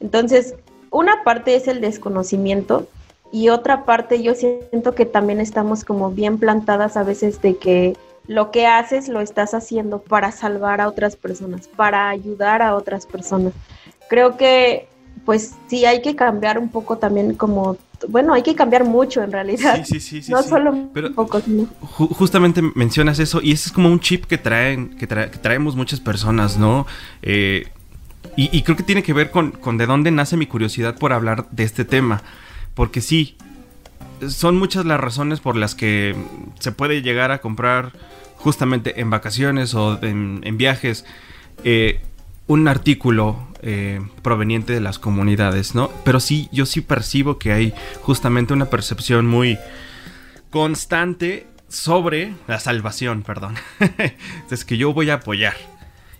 Entonces, 0.00 0.54
una 0.90 1.24
parte 1.24 1.56
es 1.56 1.68
el 1.68 1.80
desconocimiento 1.80 2.88
y 3.32 3.48
otra 3.48 3.84
parte 3.84 4.22
yo 4.22 4.34
siento 4.34 4.94
que 4.94 5.04
también 5.04 5.40
estamos 5.40 5.84
como 5.84 6.10
bien 6.10 6.38
plantadas 6.38 6.96
a 6.96 7.02
veces 7.02 7.42
de 7.42 7.56
que 7.56 7.96
lo 8.26 8.50
que 8.50 8.66
haces 8.66 9.08
lo 9.08 9.20
estás 9.20 9.54
haciendo 9.54 10.00
para 10.00 10.32
salvar 10.32 10.80
a 10.80 10.88
otras 10.88 11.16
personas, 11.16 11.68
para 11.68 12.08
ayudar 12.08 12.62
a 12.62 12.74
otras 12.74 13.06
personas. 13.06 13.52
Creo 14.08 14.36
que 14.36 14.88
pues 15.24 15.54
sí 15.68 15.84
hay 15.84 16.02
que 16.02 16.14
cambiar 16.14 16.58
un 16.58 16.68
poco 16.68 16.98
también 16.98 17.34
como 17.34 17.76
bueno, 18.08 18.34
hay 18.34 18.42
que 18.42 18.54
cambiar 18.54 18.84
mucho 18.84 19.22
en 19.22 19.32
realidad. 19.32 19.82
Sí, 19.84 20.00
sí, 20.00 20.22
sí. 20.22 20.30
no 20.30 20.42
solo 20.42 20.90
Pero 20.92 21.14
poco, 21.14 21.40
justamente 21.80 22.62
mencionas 22.74 23.18
eso 23.18 23.40
y 23.42 23.52
ese 23.52 23.68
es 23.68 23.72
como 23.72 23.90
un 23.90 24.00
chip 24.00 24.26
que 24.26 24.38
traen, 24.38 24.96
que, 24.96 25.06
traemos 25.06 25.76
muchas 25.76 26.00
personas, 26.00 26.58
¿no? 26.58 26.86
Eh, 27.22 27.68
y, 28.36 28.62
creo 28.62 28.76
que 28.76 28.82
tiene 28.82 29.02
que 29.02 29.14
ver 29.14 29.30
con, 29.30 29.50
con 29.50 29.78
de 29.78 29.86
dónde 29.86 30.10
nace 30.10 30.36
mi 30.36 30.46
curiosidad 30.46 30.96
por 30.98 31.12
hablar 31.12 31.48
de 31.50 31.64
este 31.64 31.84
tema. 31.84 32.22
Porque 32.74 33.00
sí, 33.00 33.36
son 34.28 34.56
muchas 34.58 34.84
las 34.84 35.00
razones 35.00 35.40
por 35.40 35.56
las 35.56 35.74
que 35.74 36.14
se 36.58 36.72
puede 36.72 37.02
llegar 37.02 37.30
a 37.30 37.40
comprar 37.40 37.92
justamente 38.36 39.00
en 39.00 39.10
vacaciones 39.10 39.74
o 39.74 39.98
en, 40.02 40.56
viajes 40.56 41.04
eh, 41.64 42.00
un 42.46 42.68
artículo 42.68 43.48
eh, 43.62 44.00
proveniente 44.22 44.72
de 44.72 44.80
las 44.80 44.98
comunidades, 44.98 45.74
¿no? 45.74 45.90
Pero 46.04 46.20
sí, 46.20 46.48
yo 46.52 46.66
sí 46.66 46.80
percibo 46.80 47.38
que 47.38 47.52
hay 47.52 47.74
justamente 48.02 48.52
una 48.52 48.66
percepción 48.66 49.26
muy 49.26 49.58
constante 50.50 51.46
sobre 51.68 52.34
la 52.46 52.60
salvación, 52.60 53.22
perdón. 53.22 53.56
es 54.50 54.64
que 54.64 54.76
yo 54.76 54.92
voy 54.92 55.10
a 55.10 55.14
apoyar. 55.14 55.56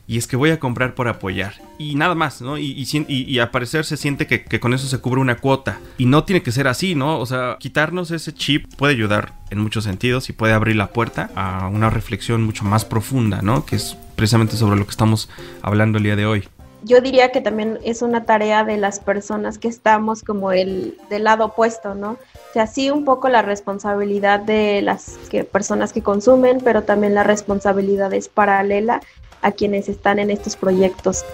Y 0.07 0.19
es 0.19 0.27
que 0.27 0.37
voy 0.37 0.51
a 0.51 0.61
comprar 0.61 0.95
por 0.95 1.09
apoyar. 1.09 1.55
Y 1.79 1.97
nada 1.97 2.15
más, 2.15 2.41
¿no? 2.41 2.59
Y, 2.59 2.87
y, 2.89 3.41
parecer 3.47 3.85
se 3.85 3.97
siente 3.97 4.27
que, 4.27 4.45
que, 4.45 4.61
con 4.61 4.73
eso 4.73 4.87
se 4.87 4.99
cubre 4.99 5.21
una 5.21 5.37
cuota. 5.37 5.79
Y 5.99 6.07
no 6.07 6.25
tiene 6.25 6.43
que 6.43 6.53
ser 6.53 6.69
así, 6.69 6.95
¿no? 6.95 7.19
O 7.19 7.27
sea, 7.27 7.57
quitarnos 7.59 8.11
ese 8.11 8.33
chip 8.33 8.67
puede 8.77 8.95
ayudar 8.95 9.33
en 9.51 9.59
muchos 9.59 9.85
sentidos 9.85 10.29
y 10.29 10.33
puede 10.33 10.53
abrir 10.53 10.77
la 10.77 10.89
puerta 10.89 11.31
a 11.35 11.69
una 11.69 11.91
reflexión 11.91 12.43
mucho 12.43 12.65
más 12.65 12.85
profunda, 12.85 13.43
¿no? 13.43 13.67
Que 13.67 13.77
es 13.77 13.97
precisamente 14.15 14.57
sobre 14.57 14.79
lo 14.79 14.85
que 14.85 14.91
estamos 14.91 15.29
hablando 15.63 15.99
el 15.99 16.05
día 16.05 16.17
de 16.17 16.27
hoy 16.27 16.49
yo 16.87 17.01
diría 17.01 17.33
que 17.33 17.41
también 17.41 17.81
es 17.83 18.01
una 18.01 18.25
tarea 18.25 18.63
de 18.63 18.77
las 18.77 19.01
personas 19.01 19.59
que 19.59 19.67
estamos 19.67 20.23
como 20.23 20.53
el 20.53 20.97
del 21.11 21.25
lado 21.25 21.47
opuesto, 21.47 21.97
¿no? 21.97 22.13
O 22.13 22.53
sea, 22.53 22.69
sí 22.69 22.91
un 22.91 23.05
poco 23.05 23.29
la 23.29 23.43
responsabilidad 23.43 24.39
de 24.39 24.83
las 24.83 25.19
personas 25.51 25.93
que 25.93 26.03
consumen, 26.03 26.61
pero 26.63 26.85
también 26.85 27.13
la 27.15 27.25
responsabilidad 27.25 28.13
es 28.15 28.29
paralela 28.29 29.01
a 29.43 29.52
quienes 29.52 29.88
están 29.88 30.19
en 30.19 30.31
estos 30.31 30.57
proyectos. 30.57 31.25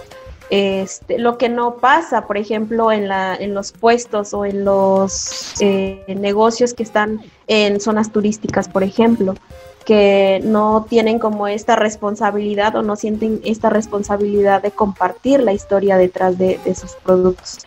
Este, 0.49 1.17
lo 1.17 1.37
que 1.37 1.49
no 1.49 1.77
pasa, 1.77 2.27
por 2.27 2.37
ejemplo, 2.37 2.91
en, 2.91 3.07
la, 3.07 3.35
en 3.35 3.53
los 3.53 3.71
puestos 3.71 4.33
o 4.33 4.45
en 4.45 4.65
los 4.65 5.53
eh, 5.61 6.03
negocios 6.07 6.73
que 6.73 6.83
están 6.83 7.21
en 7.47 7.79
zonas 7.79 8.11
turísticas, 8.11 8.67
por 8.67 8.83
ejemplo 8.83 9.35
que 9.83 10.41
no 10.43 10.85
tienen 10.89 11.19
como 11.19 11.47
esta 11.47 11.75
responsabilidad 11.75 12.75
o 12.75 12.81
no 12.81 12.95
sienten 12.95 13.41
esta 13.43 13.69
responsabilidad 13.69 14.61
de 14.61 14.71
compartir 14.71 15.41
la 15.41 15.53
historia 15.53 15.97
detrás 15.97 16.37
de, 16.37 16.59
sus 16.75 16.93
productos. 16.95 17.59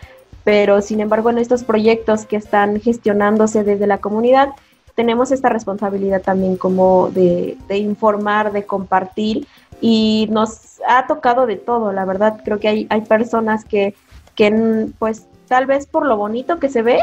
Pero 0.43 0.81
sin 0.81 0.99
embargo 1.01 1.29
en 1.29 1.37
estos 1.37 1.63
proyectos 1.63 2.25
que 2.25 2.37
están 2.37 2.79
gestionándose 2.79 3.63
desde 3.63 3.87
la 3.87 3.99
comunidad, 3.99 4.49
tenemos 4.95 5.31
esta 5.31 5.49
responsabilidad 5.49 6.21
también 6.21 6.57
como 6.57 7.09
de, 7.09 7.57
informar, 7.69 8.51
de 8.51 8.65
compartir 8.65 9.45
y 9.81 10.27
nos 10.31 10.81
ha 10.87 11.07
tocado 11.07 11.45
de 11.45 11.55
todo, 11.55 11.91
la 11.91 12.05
verdad 12.05 12.41
creo 12.43 12.59
que 12.59 12.67
hay, 12.67 12.87
hay 12.89 13.01
personas 13.01 13.65
que, 13.65 13.93
que 14.35 14.87
pues 14.99 15.27
tal 15.47 15.65
vez 15.65 15.85
por 15.85 16.05
lo 16.05 16.17
bonito 16.17 16.59
que 16.59 16.69
se 16.69 16.81
ve, 16.81 16.99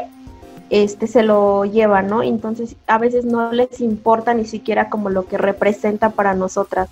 este 0.70 1.06
se 1.06 1.22
lo 1.22 1.64
lleva, 1.64 2.02
¿no? 2.02 2.22
Entonces 2.22 2.76
a 2.86 2.98
veces 2.98 3.24
no 3.24 3.52
les 3.52 3.80
importa 3.80 4.34
ni 4.34 4.44
siquiera 4.44 4.88
como 4.88 5.10
lo 5.10 5.26
que 5.26 5.38
representa 5.38 6.10
para 6.10 6.34
nosotras. 6.34 6.88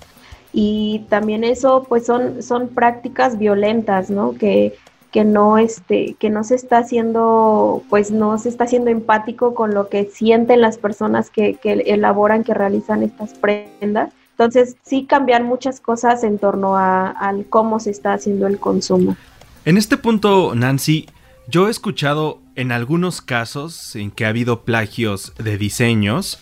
Y 0.52 1.06
también 1.08 1.44
eso 1.44 1.84
pues 1.88 2.04
son, 2.04 2.42
son 2.42 2.68
prácticas 2.68 3.38
violentas, 3.38 4.10
¿no? 4.10 4.34
Que, 4.34 4.76
que 5.10 5.24
no 5.24 5.58
este, 5.58 6.14
que 6.18 6.30
no 6.30 6.44
se 6.44 6.54
está 6.54 6.78
haciendo, 6.78 7.82
pues 7.88 8.10
no 8.10 8.38
se 8.38 8.48
está 8.48 8.64
haciendo 8.64 8.90
empático 8.90 9.54
con 9.54 9.74
lo 9.74 9.88
que 9.88 10.04
sienten 10.04 10.60
las 10.60 10.78
personas 10.78 11.30
que, 11.30 11.54
que 11.54 11.72
elaboran, 11.72 12.44
que 12.44 12.54
realizan 12.54 13.02
estas 13.02 13.34
prendas. 13.34 14.12
Entonces 14.42 14.76
sí 14.82 15.06
cambian 15.08 15.44
muchas 15.44 15.80
cosas 15.80 16.24
en 16.24 16.36
torno 16.36 16.76
a, 16.76 17.14
cómo 17.48 17.78
se 17.78 17.90
está 17.90 18.14
haciendo 18.14 18.48
el 18.48 18.58
consumo. 18.58 19.16
En 19.64 19.76
este 19.76 19.96
punto, 19.96 20.56
Nancy, 20.56 21.08
yo 21.46 21.68
he 21.68 21.70
escuchado 21.70 22.40
en 22.56 22.72
algunos 22.72 23.22
casos 23.22 23.94
en 23.94 24.10
que 24.10 24.24
ha 24.24 24.30
habido 24.30 24.64
plagios 24.64 25.32
de 25.38 25.58
diseños 25.58 26.40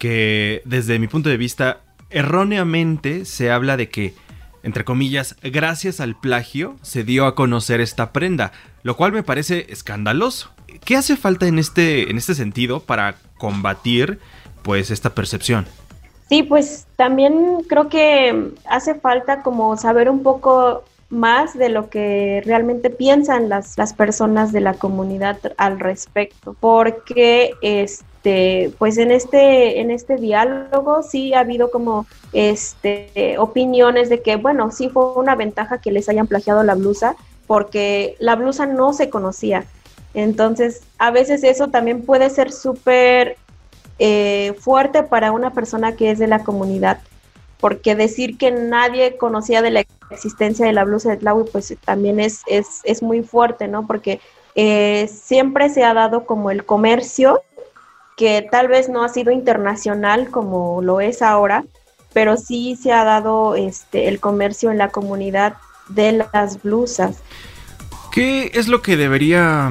que 0.00 0.60
desde 0.64 0.98
mi 0.98 1.06
punto 1.06 1.28
de 1.28 1.36
vista 1.36 1.82
erróneamente 2.10 3.24
se 3.24 3.52
habla 3.52 3.76
de 3.76 3.88
que 3.90 4.14
entre 4.64 4.84
comillas, 4.84 5.36
gracias 5.40 6.00
al 6.00 6.18
plagio 6.18 6.76
se 6.82 7.04
dio 7.04 7.26
a 7.26 7.36
conocer 7.36 7.80
esta 7.80 8.12
prenda, 8.12 8.52
lo 8.82 8.96
cual 8.96 9.12
me 9.12 9.22
parece 9.22 9.66
escandaloso. 9.70 10.50
¿Qué 10.84 10.96
hace 10.96 11.16
falta 11.16 11.46
en 11.46 11.60
este, 11.60 12.10
en 12.10 12.18
este 12.18 12.34
sentido 12.34 12.80
para 12.80 13.14
combatir 13.38 14.18
pues 14.62 14.90
esta 14.90 15.14
percepción? 15.14 15.66
Sí, 16.30 16.44
pues 16.44 16.86
también 16.94 17.64
creo 17.68 17.88
que 17.88 18.52
hace 18.64 18.94
falta 18.94 19.42
como 19.42 19.76
saber 19.76 20.08
un 20.08 20.22
poco 20.22 20.84
más 21.08 21.58
de 21.58 21.70
lo 21.70 21.90
que 21.90 22.40
realmente 22.46 22.88
piensan 22.88 23.48
las, 23.48 23.76
las 23.76 23.94
personas 23.94 24.52
de 24.52 24.60
la 24.60 24.74
comunidad 24.74 25.38
al 25.56 25.80
respecto, 25.80 26.54
porque 26.60 27.54
este, 27.62 28.72
pues 28.78 28.96
en 28.98 29.10
este, 29.10 29.80
en 29.80 29.90
este 29.90 30.18
diálogo 30.18 31.02
sí 31.02 31.34
ha 31.34 31.40
habido 31.40 31.72
como 31.72 32.06
este, 32.32 33.36
opiniones 33.38 34.08
de 34.08 34.22
que, 34.22 34.36
bueno, 34.36 34.70
sí 34.70 34.88
fue 34.88 35.14
una 35.14 35.34
ventaja 35.34 35.80
que 35.80 35.90
les 35.90 36.08
hayan 36.08 36.28
plagiado 36.28 36.62
la 36.62 36.76
blusa, 36.76 37.16
porque 37.48 38.14
la 38.20 38.36
blusa 38.36 38.66
no 38.66 38.92
se 38.92 39.10
conocía. 39.10 39.64
Entonces, 40.14 40.82
a 40.98 41.10
veces 41.10 41.42
eso 41.42 41.70
también 41.70 42.02
puede 42.02 42.30
ser 42.30 42.52
súper 42.52 43.36
eh, 44.02 44.54
fuerte 44.58 45.02
para 45.02 45.30
una 45.30 45.52
persona 45.52 45.94
que 45.94 46.10
es 46.10 46.18
de 46.18 46.26
la 46.26 46.42
comunidad, 46.42 47.02
porque 47.60 47.94
decir 47.94 48.38
que 48.38 48.50
nadie 48.50 49.18
conocía 49.18 49.60
de 49.60 49.70
la 49.70 49.84
existencia 50.10 50.64
de 50.64 50.72
la 50.72 50.84
blusa 50.84 51.10
de 51.10 51.18
Tlawi, 51.18 51.44
pues 51.52 51.76
también 51.84 52.18
es, 52.18 52.40
es, 52.46 52.80
es 52.84 53.02
muy 53.02 53.22
fuerte, 53.22 53.68
¿no? 53.68 53.86
Porque 53.86 54.18
eh, 54.54 55.06
siempre 55.12 55.68
se 55.68 55.84
ha 55.84 55.92
dado 55.92 56.24
como 56.24 56.50
el 56.50 56.64
comercio, 56.64 57.42
que 58.16 58.48
tal 58.50 58.68
vez 58.68 58.88
no 58.88 59.04
ha 59.04 59.10
sido 59.10 59.32
internacional 59.32 60.30
como 60.30 60.80
lo 60.80 61.02
es 61.02 61.20
ahora, 61.20 61.64
pero 62.14 62.38
sí 62.38 62.78
se 62.82 62.92
ha 62.92 63.04
dado 63.04 63.54
este, 63.54 64.08
el 64.08 64.18
comercio 64.18 64.70
en 64.70 64.78
la 64.78 64.88
comunidad 64.88 65.58
de 65.88 66.24
las 66.32 66.62
blusas. 66.62 67.18
¿Qué 68.12 68.50
es 68.54 68.66
lo 68.66 68.80
que 68.80 68.96
debería... 68.96 69.70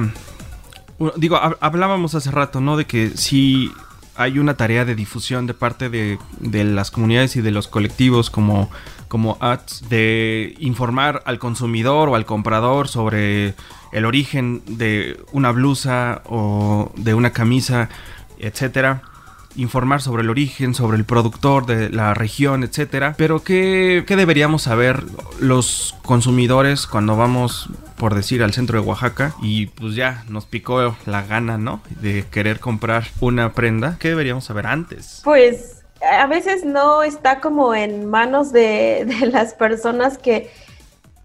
Digo, 1.16 1.36
hablábamos 1.60 2.14
hace 2.14 2.30
rato, 2.30 2.60
¿no? 2.60 2.76
De 2.76 2.86
que 2.86 3.10
si 3.16 3.72
hay 4.16 4.38
una 4.38 4.56
tarea 4.56 4.84
de 4.84 4.94
difusión 4.94 5.46
de 5.46 5.54
parte 5.54 5.88
de, 5.88 6.18
las 6.64 6.90
comunidades 6.90 7.36
y 7.36 7.40
de 7.40 7.50
los 7.50 7.68
colectivos 7.68 8.30
como 8.30 8.70
como 9.08 9.38
ads 9.40 9.88
de 9.88 10.54
informar 10.60 11.22
al 11.26 11.40
consumidor 11.40 12.08
o 12.08 12.14
al 12.14 12.26
comprador 12.26 12.86
sobre 12.86 13.54
el 13.90 14.04
origen 14.04 14.62
de 14.66 15.20
una 15.32 15.50
blusa 15.50 16.22
o 16.26 16.92
de 16.94 17.14
una 17.14 17.32
camisa, 17.32 17.88
etcétera. 18.38 19.02
Informar 19.56 20.00
sobre 20.00 20.22
el 20.22 20.30
origen, 20.30 20.74
sobre 20.74 20.96
el 20.96 21.04
productor 21.04 21.66
de 21.66 21.90
la 21.90 22.14
región, 22.14 22.62
etcétera. 22.62 23.14
Pero 23.16 23.42
¿qué, 23.42 24.04
¿qué, 24.06 24.16
deberíamos 24.16 24.62
saber 24.62 25.02
los 25.40 25.94
consumidores 26.02 26.86
cuando 26.86 27.16
vamos, 27.16 27.68
por 27.96 28.14
decir, 28.14 28.42
al 28.42 28.52
centro 28.52 28.80
de 28.80 28.86
Oaxaca 28.86 29.34
y 29.42 29.66
pues 29.66 29.94
ya 29.94 30.24
nos 30.28 30.46
picó 30.46 30.96
la 31.06 31.22
gana, 31.22 31.58
¿no? 31.58 31.80
De 32.00 32.24
querer 32.30 32.60
comprar 32.60 33.04
una 33.20 33.52
prenda. 33.52 33.96
¿Qué 33.98 34.08
deberíamos 34.08 34.44
saber 34.44 34.66
antes? 34.66 35.20
Pues 35.24 35.80
a 36.00 36.26
veces 36.26 36.64
no 36.64 37.02
está 37.02 37.40
como 37.40 37.74
en 37.74 38.06
manos 38.06 38.52
de, 38.52 39.06
las 39.26 39.54
personas 39.54 40.18
que, 40.18 40.50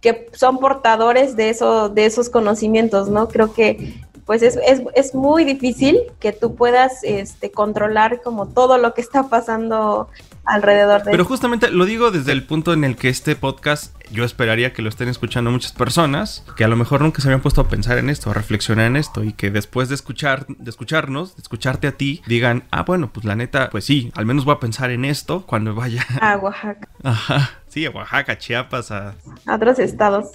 que, 0.02 0.28
son 0.34 0.60
portadores 0.60 1.36
de, 1.36 1.50
eso, 1.50 1.90
de 1.90 2.06
esos 2.06 2.30
conocimientos, 2.30 3.10
¿no? 3.10 3.28
Creo 3.28 3.54
que 3.54 4.05
pues 4.26 4.42
es, 4.42 4.58
es, 4.68 4.82
es, 4.96 5.14
muy 5.14 5.44
difícil 5.46 6.00
que 6.20 6.32
tú 6.32 6.56
puedas 6.56 7.04
este, 7.04 7.52
controlar 7.52 8.22
como 8.24 8.48
todo 8.48 8.78
lo 8.78 8.94
que 8.94 9.02
está 9.02 9.30
pasando 9.30 10.10
alrededor 10.46 11.04
de 11.04 11.12
Pero 11.12 11.26
justamente 11.26 11.70
lo 11.70 11.86
digo 11.86 12.12
desde 12.12 12.32
el 12.32 12.44
punto 12.44 12.74
en 12.74 12.84
el 12.84 12.96
que 12.96 13.10
este 13.10 13.36
podcast 13.36 13.96
yo 14.12 14.24
esperaría 14.24 14.74
que 14.74 14.82
lo 14.82 14.90
estén 14.90 15.10
escuchando 15.10 15.52
muchas 15.52 15.74
personas 15.74 16.44
que 16.56 16.64
a 16.64 16.68
lo 16.68 16.76
mejor 16.76 17.02
nunca 17.02 17.22
se 17.22 17.28
habían 17.28 17.42
puesto 17.42 17.62
a 17.62 17.68
pensar 17.68 17.98
en 17.98 18.10
esto, 18.10 18.30
a 18.30 18.34
reflexionar 18.34 18.86
en 18.86 18.96
esto 18.96 19.24
y 19.24 19.34
que 19.34 19.52
después 19.52 19.90
de 19.90 19.96
escuchar 19.96 20.46
de 20.48 20.70
escucharnos, 20.70 21.36
de 21.36 21.42
escucharte 21.42 21.88
a 21.88 21.92
ti, 21.92 22.22
digan, 22.28 22.64
"Ah, 22.72 22.84
bueno, 22.84 23.12
pues 23.12 23.26
la 23.26 23.36
neta, 23.36 23.70
pues 23.70 23.86
sí, 23.86 24.12
al 24.16 24.26
menos 24.26 24.46
voy 24.46 24.56
a 24.56 24.60
pensar 24.60 24.90
en 24.92 25.06
esto 25.06 25.46
cuando 25.46 25.74
vaya 25.76 26.06
a 26.22 26.38
Oaxaca." 26.38 26.90
Ajá. 27.04 27.60
Sí, 27.76 27.86
a 27.86 27.90
Oaxaca, 27.90 28.38
Chiapas, 28.38 28.90
a... 28.90 29.16
otros 29.54 29.80
estados. 29.80 30.28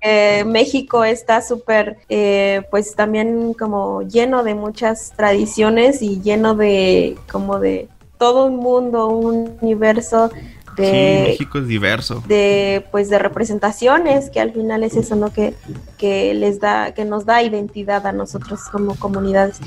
Eh, 0.00 0.44
México 0.46 1.04
está 1.04 1.42
súper, 1.42 1.98
eh, 2.08 2.62
pues 2.70 2.94
también 2.94 3.52
como 3.52 4.00
lleno 4.00 4.42
de 4.42 4.54
muchas 4.54 5.12
tradiciones 5.14 6.00
y 6.00 6.22
lleno 6.22 6.54
de 6.54 7.18
como 7.30 7.58
de 7.60 7.90
todo 8.16 8.46
un 8.46 8.56
mundo, 8.56 9.08
un 9.08 9.58
universo 9.60 10.30
de 10.78 11.26
México 11.28 11.58
es 11.58 11.68
diverso. 11.68 12.22
De 12.26 12.86
pues 12.90 13.10
de 13.10 13.18
representaciones, 13.18 14.30
que 14.30 14.40
al 14.40 14.54
final 14.54 14.82
es 14.82 14.96
eso, 14.96 15.16
¿no? 15.16 15.30
Que, 15.30 15.52
que 15.98 16.32
les 16.32 16.60
da, 16.60 16.94
que 16.94 17.04
nos 17.04 17.26
da 17.26 17.42
identidad 17.42 18.06
a 18.06 18.12
nosotros 18.12 18.60
como 18.72 18.94
comunidades. 18.94 19.58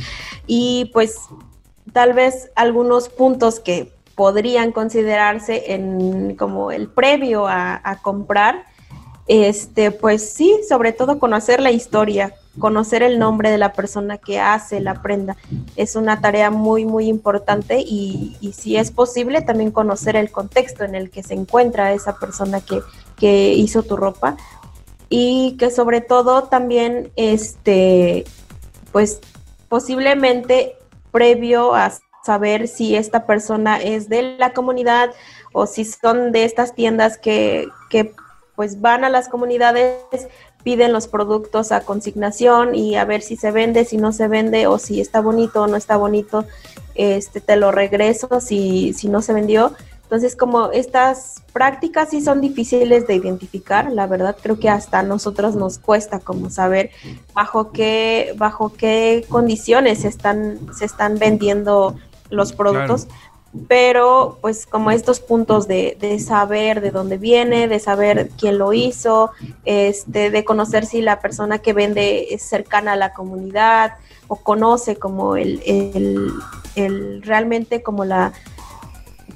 Y 0.48 0.90
pues 0.94 1.20
tal 1.94 2.14
vez 2.14 2.50
algunos 2.56 3.08
puntos 3.08 3.60
que 3.60 3.92
podrían 4.20 4.74
considerarse 4.74 5.72
en 5.72 6.36
como 6.36 6.74
el 6.74 6.90
previo 6.90 7.48
a, 7.48 8.00
comprar, 8.02 8.66
este, 9.28 9.92
pues 9.92 10.34
sí, 10.34 10.60
sobre 10.68 10.92
todo 10.92 11.20
conocer 11.20 11.62
la 11.62 11.72
historia, 11.72 12.36
conocer 12.60 13.02
el 13.02 13.18
nombre 13.18 13.50
de 13.50 13.58
la 13.58 13.72
persona 13.72 14.18
que 14.18 14.38
hace 14.38 14.82
la 14.82 15.02
prenda. 15.02 15.38
Es 15.78 15.96
una 15.96 16.20
tarea 16.20 16.52
muy, 16.52 16.84
muy 16.84 17.08
importante 17.08 17.80
y, 17.80 18.36
si 18.54 18.76
es 18.76 18.92
posible 18.92 19.42
también 19.42 19.72
conocer 19.72 20.18
el 20.18 20.32
contexto 20.32 20.84
en 20.84 20.96
el 20.96 21.12
que 21.12 21.24
se 21.24 21.36
encuentra 21.36 21.94
esa 21.94 22.18
persona 22.18 22.60
que, 22.60 22.82
que 23.16 23.54
hizo 23.54 23.84
tu 23.84 23.96
ropa 23.96 24.36
y 25.08 25.56
que 25.58 25.72
sobre 25.72 26.02
todo 26.02 26.44
también, 26.44 27.10
este, 27.16 28.26
pues 28.92 29.22
posiblemente 29.70 30.76
previo 31.10 31.74
a 31.74 31.90
saber 32.30 32.68
si 32.68 32.96
esta 32.96 33.26
persona 33.26 33.78
es 33.82 34.08
de 34.08 34.38
la 34.38 34.54
comunidad 34.54 35.10
o 35.52 35.66
si 35.66 35.84
son 35.84 36.32
de 36.32 36.44
estas 36.44 36.76
tiendas 36.76 37.18
que, 37.18 37.68
que 37.90 38.14
pues 38.56 38.82
van 38.82 39.04
a 39.04 39.10
las 39.10 39.30
comunidades 39.30 40.28
piden 40.64 40.94
los 40.94 41.08
productos 41.08 41.72
a 41.72 41.82
consignación 41.82 42.76
y 42.76 42.98
a 42.98 43.06
ver 43.06 43.24
si 43.24 43.36
se 43.36 43.50
vende, 43.50 43.84
si 43.84 43.98
no 43.98 44.12
se 44.12 44.28
vende 44.28 44.68
o 44.68 44.78
si 44.78 45.02
está 45.02 45.22
bonito 45.22 45.64
o 45.64 45.68
no 45.68 45.76
está 45.76 45.98
bonito, 45.98 46.46
este 46.94 47.42
te 47.42 47.56
lo 47.56 47.72
regreso 47.72 48.40
si, 48.42 48.94
si 48.94 49.08
no 49.08 49.24
se 49.24 49.34
vendió. 49.34 49.74
Entonces, 50.04 50.36
como 50.36 50.72
estas 50.72 51.44
prácticas 51.54 52.10
sí 52.10 52.22
son 52.22 52.42
difíciles 52.42 53.06
de 53.06 53.16
identificar, 53.16 53.92
la 53.92 54.08
verdad 54.08 54.36
creo 54.40 54.60
que 54.60 54.68
hasta 54.68 55.00
a 55.00 55.04
nosotros 55.04 55.56
nos 55.56 55.78
cuesta 55.78 56.20
como 56.20 56.50
saber 56.50 56.90
bajo 57.34 57.72
qué, 57.72 58.34
bajo 58.36 58.74
qué 58.74 59.24
condiciones 59.30 60.00
se 60.00 60.08
están, 60.08 60.60
se 60.74 60.86
están 60.86 61.20
vendiendo 61.20 61.96
los 62.30 62.54
productos 62.54 63.08
pero 63.68 64.38
pues 64.42 64.68
como 64.68 64.92
estos 64.92 65.20
puntos 65.20 65.68
de, 65.68 65.98
de, 66.00 66.20
saber 66.20 66.82
de 66.82 66.92
dónde 66.92 67.18
viene, 67.18 67.68
de 67.68 67.80
saber 67.80 68.30
quién 68.38 68.60
lo 68.60 68.74
hizo, 68.74 69.32
este, 69.66 70.30
de 70.30 70.46
conocer 70.46 70.86
si 70.86 71.02
la 71.02 71.20
persona 71.20 71.58
que 71.58 71.74
vende 71.74 72.34
es 72.34 72.44
cercana 72.44 72.94
a 72.94 72.96
la 72.96 73.14
comunidad 73.14 73.94
o 74.28 74.36
conoce 74.36 74.98
como 74.98 75.36
el, 75.36 75.62
el, 75.66 76.32
el 76.76 77.24
realmente 77.24 77.82
como 77.82 78.06
la 78.06 78.34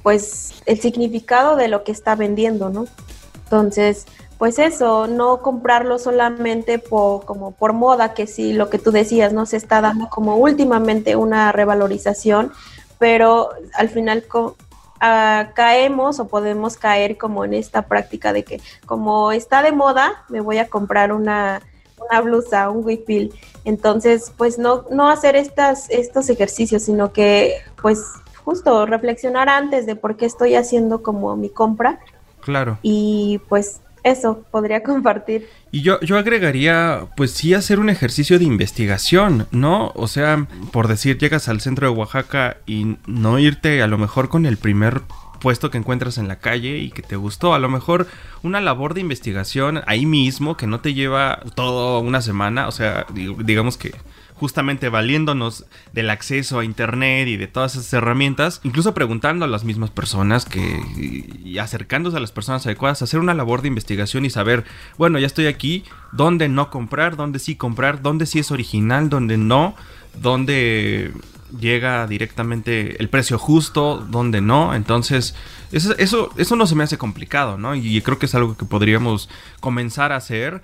pues 0.04 0.62
el 0.66 0.80
significado 0.80 1.56
de 1.56 1.68
lo 1.68 1.82
que 1.82 1.90
está 1.90 2.14
vendiendo, 2.14 2.68
¿no? 2.68 2.86
Entonces, 3.44 4.06
pues 4.38 4.58
eso, 4.58 5.06
no 5.06 5.40
comprarlo 5.40 5.98
solamente 5.98 6.78
por, 6.78 7.24
como 7.24 7.52
por 7.52 7.72
moda, 7.72 8.12
que 8.12 8.26
sí, 8.26 8.52
lo 8.52 8.68
que 8.68 8.78
tú 8.78 8.90
decías, 8.90 9.32
¿no? 9.32 9.46
Se 9.46 9.56
está 9.56 9.80
dando 9.80 10.08
como 10.10 10.36
últimamente 10.36 11.16
una 11.16 11.52
revalorización 11.52 12.52
pero 12.98 13.50
al 13.74 13.88
final 13.88 14.24
ah, 15.00 15.50
caemos 15.54 16.20
o 16.20 16.28
podemos 16.28 16.76
caer 16.76 17.16
como 17.16 17.44
en 17.44 17.54
esta 17.54 17.82
práctica 17.82 18.32
de 18.32 18.44
que 18.44 18.60
como 18.86 19.32
está 19.32 19.62
de 19.62 19.72
moda, 19.72 20.24
me 20.28 20.40
voy 20.40 20.58
a 20.58 20.68
comprar 20.68 21.12
una, 21.12 21.60
una 21.98 22.20
blusa, 22.20 22.70
un 22.70 22.84
huipil. 22.84 23.34
Entonces, 23.64 24.32
pues 24.36 24.58
no, 24.58 24.84
no 24.90 25.08
hacer 25.08 25.36
estas, 25.36 25.88
estos 25.90 26.28
ejercicios, 26.28 26.82
sino 26.82 27.12
que 27.12 27.56
pues 27.80 28.02
justo 28.44 28.86
reflexionar 28.86 29.48
antes 29.48 29.86
de 29.86 29.96
por 29.96 30.16
qué 30.16 30.26
estoy 30.26 30.54
haciendo 30.54 31.02
como 31.02 31.34
mi 31.36 31.48
compra. 31.48 32.00
Claro. 32.40 32.78
Y 32.82 33.40
pues 33.48 33.80
eso 34.04 34.44
podría 34.50 34.82
compartir. 34.82 35.48
Y 35.72 35.80
yo, 35.82 35.98
yo 36.00 36.18
agregaría, 36.18 37.06
pues 37.16 37.32
sí, 37.32 37.54
hacer 37.54 37.80
un 37.80 37.90
ejercicio 37.90 38.38
de 38.38 38.44
investigación, 38.44 39.48
¿no? 39.50 39.92
O 39.96 40.06
sea, 40.06 40.46
por 40.70 40.86
decir, 40.86 41.18
llegas 41.18 41.48
al 41.48 41.60
centro 41.60 41.88
de 41.88 41.94
Oaxaca 41.94 42.58
y 42.66 42.98
no 43.06 43.38
irte 43.38 43.82
a 43.82 43.86
lo 43.86 43.98
mejor 43.98 44.28
con 44.28 44.46
el 44.46 44.58
primer 44.58 45.02
puesto 45.40 45.70
que 45.70 45.78
encuentras 45.78 46.18
en 46.18 46.28
la 46.28 46.38
calle 46.38 46.78
y 46.78 46.90
que 46.90 47.02
te 47.02 47.16
gustó. 47.16 47.54
A 47.54 47.58
lo 47.58 47.68
mejor 47.68 48.06
una 48.42 48.60
labor 48.60 48.94
de 48.94 49.00
investigación 49.00 49.82
ahí 49.86 50.06
mismo 50.06 50.56
que 50.56 50.66
no 50.66 50.80
te 50.80 50.94
lleva 50.94 51.40
todo 51.54 52.00
una 52.00 52.22
semana. 52.22 52.68
O 52.68 52.72
sea, 52.72 53.06
digamos 53.12 53.76
que 53.76 53.94
justamente 54.44 54.90
valiéndonos 54.90 55.64
del 55.94 56.10
acceso 56.10 56.58
a 56.58 56.66
internet 56.66 57.28
y 57.28 57.38
de 57.38 57.46
todas 57.46 57.76
esas 57.76 57.90
herramientas, 57.94 58.60
incluso 58.62 58.92
preguntando 58.92 59.46
a 59.46 59.48
las 59.48 59.64
mismas 59.64 59.88
personas 59.88 60.44
que 60.44 60.82
y 61.42 61.56
acercándose 61.56 62.18
a 62.18 62.20
las 62.20 62.30
personas 62.30 62.66
adecuadas, 62.66 63.00
hacer 63.00 63.20
una 63.20 63.32
labor 63.32 63.62
de 63.62 63.68
investigación 63.68 64.26
y 64.26 64.30
saber, 64.30 64.64
bueno, 64.98 65.18
ya 65.18 65.26
estoy 65.26 65.46
aquí, 65.46 65.84
dónde 66.12 66.50
no 66.50 66.68
comprar, 66.68 67.16
dónde 67.16 67.38
sí 67.38 67.56
comprar, 67.56 68.02
dónde 68.02 68.26
sí 68.26 68.38
es 68.38 68.50
original, 68.50 69.08
dónde 69.08 69.38
no, 69.38 69.76
dónde 70.20 71.14
llega 71.58 72.06
directamente 72.06 73.00
el 73.00 73.08
precio 73.08 73.38
justo, 73.38 74.06
dónde 74.10 74.42
no. 74.42 74.74
Entonces, 74.74 75.34
eso, 75.72 75.96
eso, 75.96 76.32
eso 76.36 76.54
no 76.54 76.66
se 76.66 76.74
me 76.74 76.84
hace 76.84 76.98
complicado, 76.98 77.56
¿no? 77.56 77.74
Y 77.74 77.98
creo 78.02 78.18
que 78.18 78.26
es 78.26 78.34
algo 78.34 78.58
que 78.58 78.66
podríamos 78.66 79.30
comenzar 79.60 80.12
a 80.12 80.16
hacer 80.16 80.60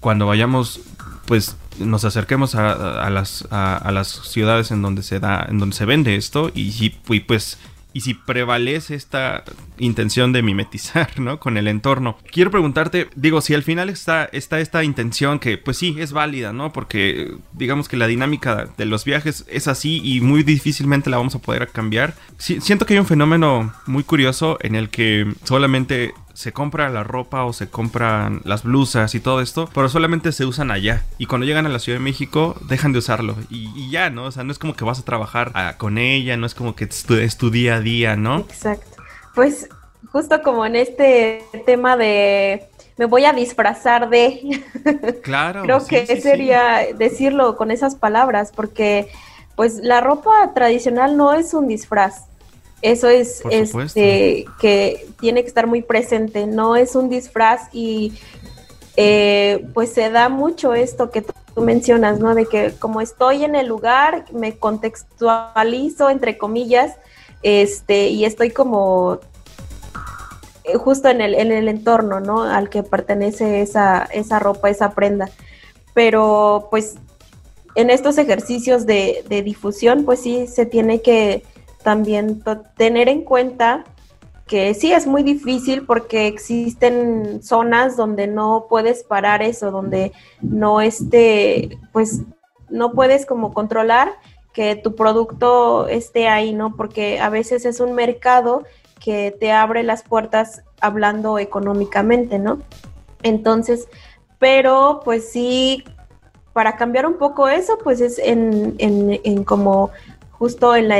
cuando 0.00 0.26
vayamos 0.26 0.80
pues 1.26 1.56
nos 1.78 2.04
acerquemos 2.04 2.54
a, 2.54 3.08
las, 3.10 3.46
a, 3.50 3.90
las 3.92 4.08
ciudades 4.08 4.70
en 4.70 4.82
donde 4.82 5.02
se 5.02 5.20
da, 5.20 5.46
en 5.48 5.58
donde 5.58 5.76
se 5.76 5.84
vende 5.84 6.16
esto 6.16 6.50
y, 6.54 6.72
y 6.78 7.20
pues 7.20 7.58
y 7.92 8.00
si 8.00 8.14
prevalece 8.14 8.94
esta 8.94 9.44
intención 9.78 10.32
de 10.32 10.42
mimetizar, 10.42 11.18
¿no? 11.20 11.38
Con 11.38 11.56
el 11.56 11.68
entorno. 11.68 12.16
Quiero 12.30 12.50
preguntarte, 12.50 13.08
digo, 13.14 13.40
si 13.40 13.54
al 13.54 13.62
final 13.62 13.88
está, 13.88 14.24
está 14.24 14.60
esta 14.60 14.84
intención 14.84 15.38
que, 15.38 15.58
pues 15.58 15.76
sí, 15.76 15.96
es 15.98 16.12
válida, 16.12 16.52
¿no? 16.52 16.72
Porque 16.72 17.34
digamos 17.52 17.88
que 17.88 17.96
la 17.96 18.06
dinámica 18.06 18.68
de 18.76 18.84
los 18.86 19.04
viajes 19.04 19.44
es 19.48 19.68
así 19.68 20.00
y 20.04 20.20
muy 20.20 20.42
difícilmente 20.42 21.10
la 21.10 21.18
vamos 21.18 21.34
a 21.34 21.40
poder 21.40 21.68
cambiar. 21.68 22.14
siento 22.38 22.86
que 22.86 22.94
hay 22.94 23.00
un 23.00 23.06
fenómeno 23.06 23.72
muy 23.86 24.04
curioso 24.04 24.58
en 24.60 24.74
el 24.74 24.88
que 24.88 25.32
solamente 25.44 26.14
se 26.34 26.52
compra 26.52 26.88
la 26.88 27.04
ropa 27.04 27.44
o 27.44 27.52
se 27.52 27.68
compran 27.68 28.40
las 28.44 28.62
blusas 28.62 29.14
y 29.14 29.20
todo 29.20 29.40
esto, 29.40 29.68
pero 29.74 29.88
solamente 29.88 30.32
se 30.32 30.44
usan 30.44 30.70
allá. 30.70 31.04
Y 31.18 31.26
cuando 31.26 31.46
llegan 31.46 31.66
a 31.66 31.68
la 31.68 31.78
Ciudad 31.78 31.98
de 31.98 32.04
México, 32.04 32.56
dejan 32.68 32.92
de 32.92 32.98
usarlo. 32.98 33.36
Y, 33.50 33.90
ya, 33.90 34.10
¿no? 34.10 34.24
O 34.24 34.32
sea, 34.32 34.44
no 34.44 34.52
es 34.52 34.58
como 34.58 34.74
que 34.74 34.84
vas 34.84 34.98
a 34.98 35.04
trabajar 35.04 35.52
ah, 35.54 35.74
con 35.78 35.98
ella, 35.98 36.36
no 36.36 36.46
es 36.46 36.54
como 36.54 36.74
que 36.74 36.84
es 36.84 37.36
tu, 37.36 37.50
día 37.50 37.76
a 37.76 37.80
día, 37.80 38.16
¿no? 38.16 38.40
Exacto. 38.40 39.02
Pues 39.34 39.68
justo 40.10 40.42
como 40.42 40.66
en 40.66 40.76
este 40.76 41.44
tema 41.66 41.96
de 41.96 42.68
me 42.98 43.06
voy 43.06 43.24
a 43.24 43.32
disfrazar 43.32 44.08
de. 44.10 44.62
Claro. 45.22 45.62
Creo 45.62 45.84
que 45.86 46.20
sería 46.20 46.86
decirlo 46.96 47.56
con 47.56 47.70
esas 47.70 47.94
palabras, 47.94 48.52
porque 48.54 49.08
pues 49.56 49.76
la 49.76 50.00
ropa 50.00 50.52
tradicional 50.54 51.16
no 51.16 51.32
es 51.32 51.54
un 51.54 51.68
disfraz. 51.68 52.26
Eso 52.82 53.08
es 53.08 53.42
este, 53.48 54.44
que 54.60 55.06
tiene 55.20 55.42
que 55.42 55.48
estar 55.48 55.68
muy 55.68 55.82
presente, 55.82 56.48
no 56.48 56.74
es 56.74 56.96
un 56.96 57.08
disfraz 57.08 57.68
y 57.72 58.12
eh, 58.96 59.64
pues 59.72 59.92
se 59.92 60.10
da 60.10 60.28
mucho 60.28 60.74
esto 60.74 61.10
que 61.10 61.22
tú, 61.22 61.32
mencionas, 61.60 62.18
¿no? 62.18 62.34
De 62.34 62.46
que 62.46 62.72
como 62.78 63.02
estoy 63.02 63.44
en 63.44 63.54
el 63.54 63.66
lugar, 63.66 64.24
me 64.32 64.56
contextualizo, 64.56 66.08
entre 66.08 66.38
comillas, 66.38 66.96
este, 67.42 68.08
y 68.08 68.24
estoy 68.24 68.50
como 68.50 69.20
eh, 70.64 70.76
justo 70.78 71.08
en 71.08 71.20
el, 71.20 71.34
en 71.34 71.52
el 71.52 71.68
entorno, 71.68 72.20
¿no? 72.20 72.42
Al 72.42 72.70
que 72.70 72.82
pertenece 72.82 73.60
esa, 73.60 74.08
esa 74.12 74.38
ropa, 74.38 74.70
esa 74.70 74.92
prenda. 74.92 75.28
Pero 75.92 76.68
pues 76.70 76.94
en 77.74 77.90
estos 77.90 78.16
ejercicios 78.16 78.86
de, 78.86 79.22
de 79.28 79.42
difusión, 79.42 80.04
pues 80.04 80.20
sí 80.20 80.46
se 80.46 80.64
tiene 80.64 81.02
que 81.02 81.44
también 81.82 82.42
tener 82.76 83.08
en 83.08 83.22
cuenta 83.22 83.84
que 84.46 84.74
sí 84.74 84.92
es 84.92 85.06
muy 85.06 85.22
difícil 85.22 85.86
porque 85.86 86.26
existen 86.26 87.42
zonas 87.42 87.96
donde 87.96 88.26
no 88.26 88.66
puedes 88.68 89.02
parar 89.04 89.42
eso, 89.42 89.70
donde 89.70 90.12
no 90.40 90.80
esté, 90.80 91.78
pues 91.92 92.22
no 92.68 92.92
puedes 92.92 93.24
como 93.24 93.54
controlar 93.54 94.12
que 94.52 94.76
tu 94.76 94.94
producto 94.94 95.88
esté 95.88 96.28
ahí, 96.28 96.52
¿no? 96.52 96.76
Porque 96.76 97.20
a 97.20 97.30
veces 97.30 97.64
es 97.64 97.80
un 97.80 97.94
mercado 97.94 98.64
que 99.00 99.34
te 99.38 99.52
abre 99.52 99.82
las 99.82 100.02
puertas 100.02 100.62
hablando 100.80 101.38
económicamente, 101.38 102.38
¿no? 102.38 102.58
Entonces, 103.22 103.88
pero 104.38 105.00
pues 105.04 105.30
sí, 105.30 105.84
para 106.52 106.76
cambiar 106.76 107.06
un 107.06 107.14
poco 107.14 107.48
eso, 107.48 107.78
pues 107.82 108.00
es 108.00 108.18
en, 108.18 108.74
en, 108.78 109.20
en 109.24 109.44
como 109.44 109.90
justo 110.32 110.74
en 110.74 110.88
la 110.88 110.98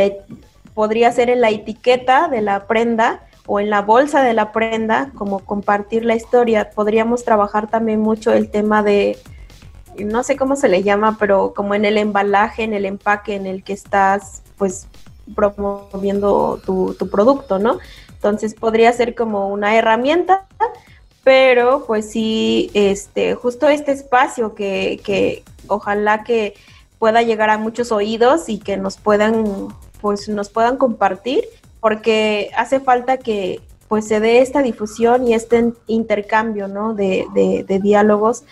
podría 0.74 1.12
ser 1.12 1.30
en 1.30 1.40
la 1.40 1.50
etiqueta 1.50 2.28
de 2.28 2.40
la 2.40 2.66
prenda 2.66 3.22
o 3.46 3.60
en 3.60 3.70
la 3.70 3.82
bolsa 3.82 4.22
de 4.22 4.34
la 4.34 4.52
prenda, 4.52 5.10
como 5.14 5.40
compartir 5.40 6.04
la 6.04 6.14
historia. 6.14 6.70
Podríamos 6.70 7.24
trabajar 7.24 7.68
también 7.68 8.00
mucho 8.00 8.32
el 8.32 8.50
tema 8.50 8.82
de, 8.82 9.18
no 9.98 10.22
sé 10.22 10.36
cómo 10.36 10.56
se 10.56 10.68
le 10.68 10.82
llama, 10.82 11.16
pero 11.18 11.52
como 11.54 11.74
en 11.74 11.84
el 11.84 11.98
embalaje, 11.98 12.62
en 12.62 12.72
el 12.72 12.86
empaque 12.86 13.34
en 13.34 13.46
el 13.46 13.64
que 13.64 13.72
estás, 13.72 14.42
pues 14.56 14.86
promoviendo 15.34 16.60
tu, 16.64 16.94
tu 16.94 17.08
producto, 17.08 17.58
¿no? 17.58 17.78
Entonces 18.08 18.54
podría 18.54 18.92
ser 18.92 19.14
como 19.14 19.48
una 19.48 19.76
herramienta, 19.76 20.46
pero 21.24 21.84
pues 21.86 22.10
sí, 22.10 22.70
este, 22.74 23.34
justo 23.34 23.68
este 23.68 23.92
espacio 23.92 24.54
que, 24.54 25.00
que 25.04 25.42
ojalá 25.66 26.24
que 26.24 26.54
pueda 26.98 27.22
llegar 27.22 27.50
a 27.50 27.58
muchos 27.58 27.90
oídos 27.90 28.48
y 28.48 28.58
que 28.58 28.76
nos 28.76 28.96
puedan, 28.96 29.68
pues 30.02 30.28
nos 30.28 30.50
puedan 30.50 30.76
compartir, 30.76 31.44
porque 31.80 32.50
hace 32.54 32.80
falta 32.80 33.16
que 33.16 33.60
pues 33.88 34.08
se 34.08 34.20
dé 34.20 34.40
esta 34.40 34.62
difusión 34.62 35.28
y 35.28 35.34
este 35.34 35.72
intercambio, 35.86 36.66
¿no? 36.66 36.94
De, 36.94 37.26
de, 37.34 37.78
diálogos 37.78 38.44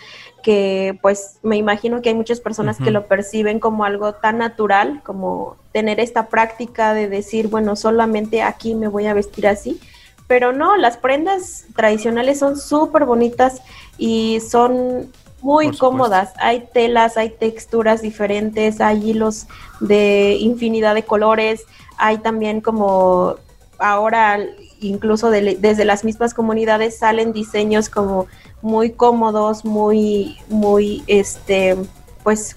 que 0.43 0.97
pues 1.01 1.39
me 1.43 1.57
imagino 1.57 2.01
que 2.01 2.09
hay 2.09 2.15
muchas 2.15 2.39
personas 2.39 2.77
que 2.77 2.89
lo 2.89 3.05
perciben 3.05 3.59
como 3.59 3.83
algo 3.83 4.13
tan 4.13 4.39
natural 4.39 5.01
como 5.03 5.57
tener 5.71 5.99
esta 5.99 6.27
práctica 6.27 6.93
de 6.93 7.07
decir, 7.07 7.47
bueno, 7.47 7.75
solamente 7.75 8.41
aquí 8.41 8.73
me 8.73 8.87
voy 8.87 9.07
a 9.07 9.13
vestir 9.13 9.47
así, 9.47 9.79
pero 10.27 10.53
no, 10.53 10.77
las 10.77 10.97
prendas 10.97 11.65
tradicionales 11.75 12.39
son 12.39 12.57
súper 12.57 13.05
bonitas 13.05 13.61
y 13.97 14.39
son 14.41 15.11
muy 15.41 15.75
cómodas. 15.75 16.33
Hay 16.37 16.67
telas, 16.73 17.17
hay 17.17 17.29
texturas 17.29 18.01
diferentes, 18.01 18.79
hay 18.81 19.09
hilos 19.09 19.47
de 19.79 20.37
infinidad 20.39 20.95
de 20.95 21.03
colores, 21.03 21.65
hay 21.97 22.19
también 22.19 22.61
como 22.61 23.35
ahora 23.79 24.39
incluso 24.79 25.29
desde 25.29 25.85
las 25.85 26.03
mismas 26.03 26.33
comunidades 26.33 26.97
salen 26.97 27.33
diseños 27.33 27.89
como 27.89 28.27
muy 28.61 28.91
cómodos, 28.91 29.65
muy, 29.65 30.37
muy, 30.49 31.03
este, 31.07 31.75
pues 32.23 32.55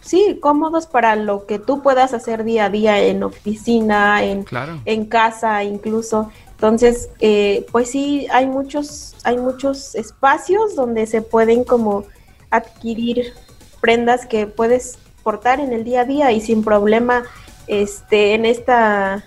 sí, 0.00 0.38
cómodos 0.40 0.86
para 0.86 1.16
lo 1.16 1.46
que 1.46 1.58
tú 1.58 1.82
puedas 1.82 2.14
hacer 2.14 2.44
día 2.44 2.66
a 2.66 2.70
día 2.70 3.00
en 3.00 3.22
oficina, 3.22 4.22
en, 4.22 4.44
en 4.84 5.06
casa 5.06 5.64
incluso. 5.64 6.30
Entonces, 6.54 7.10
eh, 7.20 7.66
pues 7.72 7.90
sí, 7.90 8.26
hay 8.30 8.46
muchos, 8.46 9.14
hay 9.24 9.36
muchos 9.36 9.94
espacios 9.94 10.74
donde 10.76 11.06
se 11.06 11.20
pueden 11.20 11.64
como 11.64 12.04
adquirir 12.50 13.34
prendas 13.80 14.26
que 14.26 14.46
puedes 14.46 14.98
portar 15.22 15.60
en 15.60 15.72
el 15.72 15.84
día 15.84 16.02
a 16.02 16.04
día 16.04 16.32
y 16.32 16.40
sin 16.40 16.64
problema, 16.64 17.24
este, 17.66 18.34
en 18.34 18.46
esta, 18.46 19.24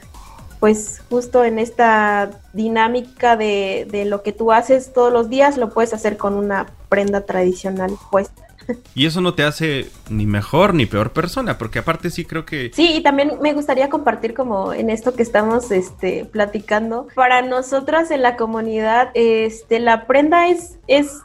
pues 0.59 1.01
justo 1.09 1.43
en 1.43 1.59
esta 1.59 2.31
dinámica 2.53 3.35
de, 3.35 3.87
de 3.91 4.05
lo 4.05 4.23
que 4.23 4.31
tú 4.31 4.51
haces 4.51 4.93
todos 4.93 5.11
los 5.11 5.29
días, 5.29 5.57
lo 5.57 5.69
puedes 5.69 5.93
hacer 5.93 6.17
con 6.17 6.33
una 6.33 6.67
prenda 6.89 7.21
tradicional 7.21 7.91
puesta. 8.09 8.46
Y 8.95 9.06
eso 9.06 9.21
no 9.21 9.34
te 9.34 9.43
hace 9.43 9.89
ni 10.10 10.25
mejor 10.25 10.73
ni 10.73 10.86
peor 10.86 11.13
persona, 11.13 11.58
porque 11.58 11.80
aparte 11.80 12.10
sí 12.10 12.25
creo 12.25 12.45
que... 12.45 12.71
Sí, 12.73 12.95
y 12.95 13.01
también 13.01 13.34
me 13.41 13.53
gustaría 13.53 13.89
compartir 13.89 14.34
como 14.34 14.73
en 14.73 14.89
esto 14.89 15.13
que 15.13 15.23
estamos 15.23 15.71
este, 15.71 16.25
platicando. 16.25 17.08
Para 17.15 17.41
nosotras 17.41 18.12
en 18.12 18.21
la 18.21 18.36
comunidad, 18.36 19.12
este, 19.13 19.80
la 19.80 20.08
prenda 20.08 20.47
es 20.49 20.77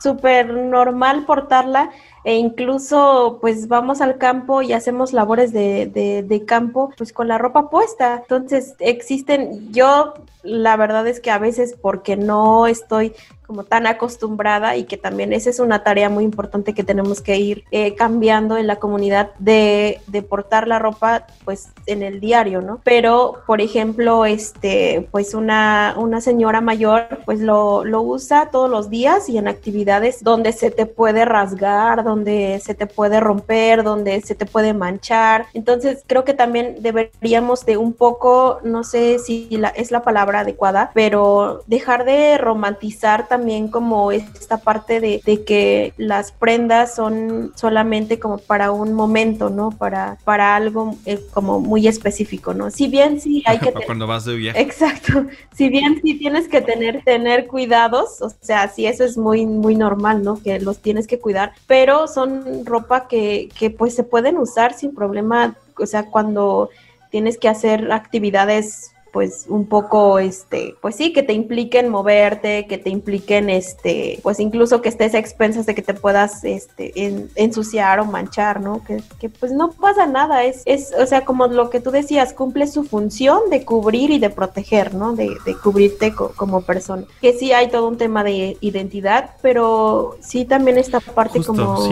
súper 0.02 0.52
normal 0.52 1.24
portarla 1.24 1.90
e 2.24 2.36
incluso 2.36 3.38
pues 3.40 3.68
vamos 3.68 4.00
al 4.00 4.18
campo 4.18 4.62
y 4.62 4.72
hacemos 4.72 5.12
labores 5.12 5.52
de, 5.52 5.86
de, 6.26 6.44
campo 6.44 6.92
pues 6.96 7.12
con 7.12 7.28
la 7.28 7.38
ropa 7.38 7.68
puesta. 7.70 8.20
Entonces 8.22 8.74
existen, 8.78 9.72
yo 9.72 10.14
la 10.42 10.76
verdad 10.76 11.06
es 11.06 11.20
que 11.20 11.30
a 11.30 11.38
veces 11.38 11.76
porque 11.80 12.16
no 12.16 12.66
estoy 12.66 13.14
como 13.46 13.64
tan 13.64 13.86
acostumbrada 13.86 14.76
y 14.76 14.84
que 14.84 14.96
también 14.96 15.32
esa 15.34 15.50
es 15.50 15.60
una 15.60 15.82
tarea 15.82 16.08
muy 16.08 16.24
importante 16.24 16.72
que 16.72 16.84
tenemos 16.84 17.20
que 17.20 17.36
ir 17.36 17.64
eh, 17.70 17.94
cambiando 17.94 18.56
en 18.56 18.66
la 18.66 18.76
comunidad 18.76 19.32
de, 19.38 20.00
de, 20.06 20.22
portar 20.22 20.66
la 20.66 20.78
ropa 20.78 21.26
pues 21.44 21.68
en 21.84 22.02
el 22.02 22.18
diario, 22.18 22.62
¿no? 22.62 22.80
Pero, 22.82 23.42
por 23.46 23.60
ejemplo, 23.60 24.24
este, 24.24 25.06
pues 25.10 25.34
una, 25.34 25.94
una 25.98 26.22
señora 26.22 26.62
mayor 26.62 27.20
pues 27.26 27.40
lo, 27.40 27.84
lo 27.84 28.00
usa 28.00 28.48
todos 28.50 28.70
los 28.70 28.88
días 28.88 29.28
y 29.28 29.36
en 29.36 29.48
actividades 29.48 30.24
donde 30.24 30.52
se 30.52 30.70
te 30.70 30.86
puede 30.86 31.26
rasgar, 31.26 32.04
donde 32.12 32.60
se 32.62 32.74
te 32.74 32.86
puede 32.86 33.20
romper, 33.20 33.82
donde 33.82 34.20
se 34.20 34.34
te 34.34 34.44
puede 34.44 34.74
manchar. 34.74 35.46
Entonces, 35.54 36.04
creo 36.06 36.24
que 36.24 36.34
también 36.34 36.76
deberíamos 36.80 37.64
de 37.64 37.78
un 37.78 37.94
poco, 37.94 38.60
no 38.64 38.84
sé 38.84 39.18
si 39.18 39.48
la, 39.50 39.68
es 39.68 39.90
la 39.90 40.02
palabra 40.02 40.40
adecuada, 40.40 40.90
pero 40.92 41.62
dejar 41.66 42.04
de 42.04 42.36
romantizar 42.36 43.28
también 43.28 43.68
como 43.68 44.12
esta 44.12 44.58
parte 44.58 45.00
de, 45.00 45.20
que 45.46 45.94
las 45.96 46.32
prendas 46.32 46.94
son 46.94 47.52
solamente 47.56 48.18
como 48.18 48.36
para 48.36 48.70
un 48.70 48.92
momento, 48.92 49.48
¿no? 49.48 49.70
Para, 49.70 50.18
para 50.24 50.54
algo 50.54 50.94
eh, 51.06 51.18
como 51.32 51.60
muy 51.60 51.88
específico, 51.88 52.52
¿no? 52.52 52.70
Si 52.70 52.88
bien 52.88 53.20
sí 53.20 53.42
hay 53.46 53.58
que... 53.58 53.72
Cuando 53.86 54.06
vas 54.06 54.26
de 54.26 54.34
viaje. 54.36 54.60
Exacto. 54.60 55.26
Si 55.54 55.70
bien 55.70 56.00
sí 56.02 56.14
tienes 56.18 56.46
que 56.48 56.60
tener, 56.60 57.02
tener 57.04 57.46
cuidados, 57.46 58.20
o 58.20 58.30
sea, 58.40 58.68
sí 58.68 58.84
eso 58.86 59.04
es 59.04 59.16
muy, 59.16 59.46
muy 59.46 59.74
normal, 59.74 60.22
¿no? 60.22 60.40
Que 60.42 60.60
los 60.60 60.78
tienes 60.78 61.06
que 61.06 61.18
cuidar, 61.18 61.52
pero 61.66 62.01
son 62.06 62.64
ropa 62.64 63.08
que, 63.08 63.48
que 63.58 63.70
pues 63.70 63.94
se 63.94 64.04
pueden 64.04 64.38
usar 64.38 64.74
sin 64.74 64.94
problema, 64.94 65.56
o 65.78 65.86
sea, 65.86 66.10
cuando 66.10 66.70
tienes 67.10 67.38
que 67.38 67.48
hacer 67.48 67.92
actividades 67.92 68.91
pues 69.12 69.44
un 69.48 69.66
poco 69.66 70.18
este 70.18 70.74
pues 70.80 70.96
sí 70.96 71.12
que 71.12 71.22
te 71.22 71.34
impliquen 71.34 71.90
moverte 71.90 72.66
que 72.66 72.78
te 72.78 72.88
impliquen 72.90 73.50
este 73.50 74.18
pues 74.22 74.40
incluso 74.40 74.80
que 74.80 74.88
estés 74.88 75.14
a 75.14 75.18
expensas 75.18 75.66
de 75.66 75.74
que 75.74 75.82
te 75.82 75.92
puedas 75.92 76.42
este 76.44 76.92
ensuciar 77.36 78.00
o 78.00 78.06
manchar 78.06 78.60
no 78.60 78.82
que, 78.84 79.02
que, 79.20 79.28
pues 79.28 79.52
no 79.52 79.70
pasa 79.70 80.06
nada 80.06 80.44
es 80.44 80.62
es 80.64 80.92
o 80.98 81.06
sea 81.06 81.24
como 81.24 81.46
lo 81.46 81.68
que 81.68 81.80
tú 81.80 81.90
decías 81.90 82.32
cumple 82.32 82.66
su 82.66 82.84
función 82.84 83.50
de 83.50 83.64
cubrir 83.64 84.10
y 84.10 84.18
de 84.18 84.30
proteger 84.30 84.94
no 84.94 85.12
de, 85.12 85.36
de 85.44 85.54
cubrirte 85.54 86.14
como 86.14 86.62
persona. 86.62 87.04
Que 87.20 87.34
sí 87.34 87.52
hay 87.52 87.68
todo 87.68 87.88
un 87.88 87.98
tema 87.98 88.24
de 88.24 88.56
identidad 88.60 89.36
pero 89.42 90.16
sí 90.20 90.46
también 90.46 90.78
esta 90.78 91.00
parte 91.00 91.44
como 91.44 91.86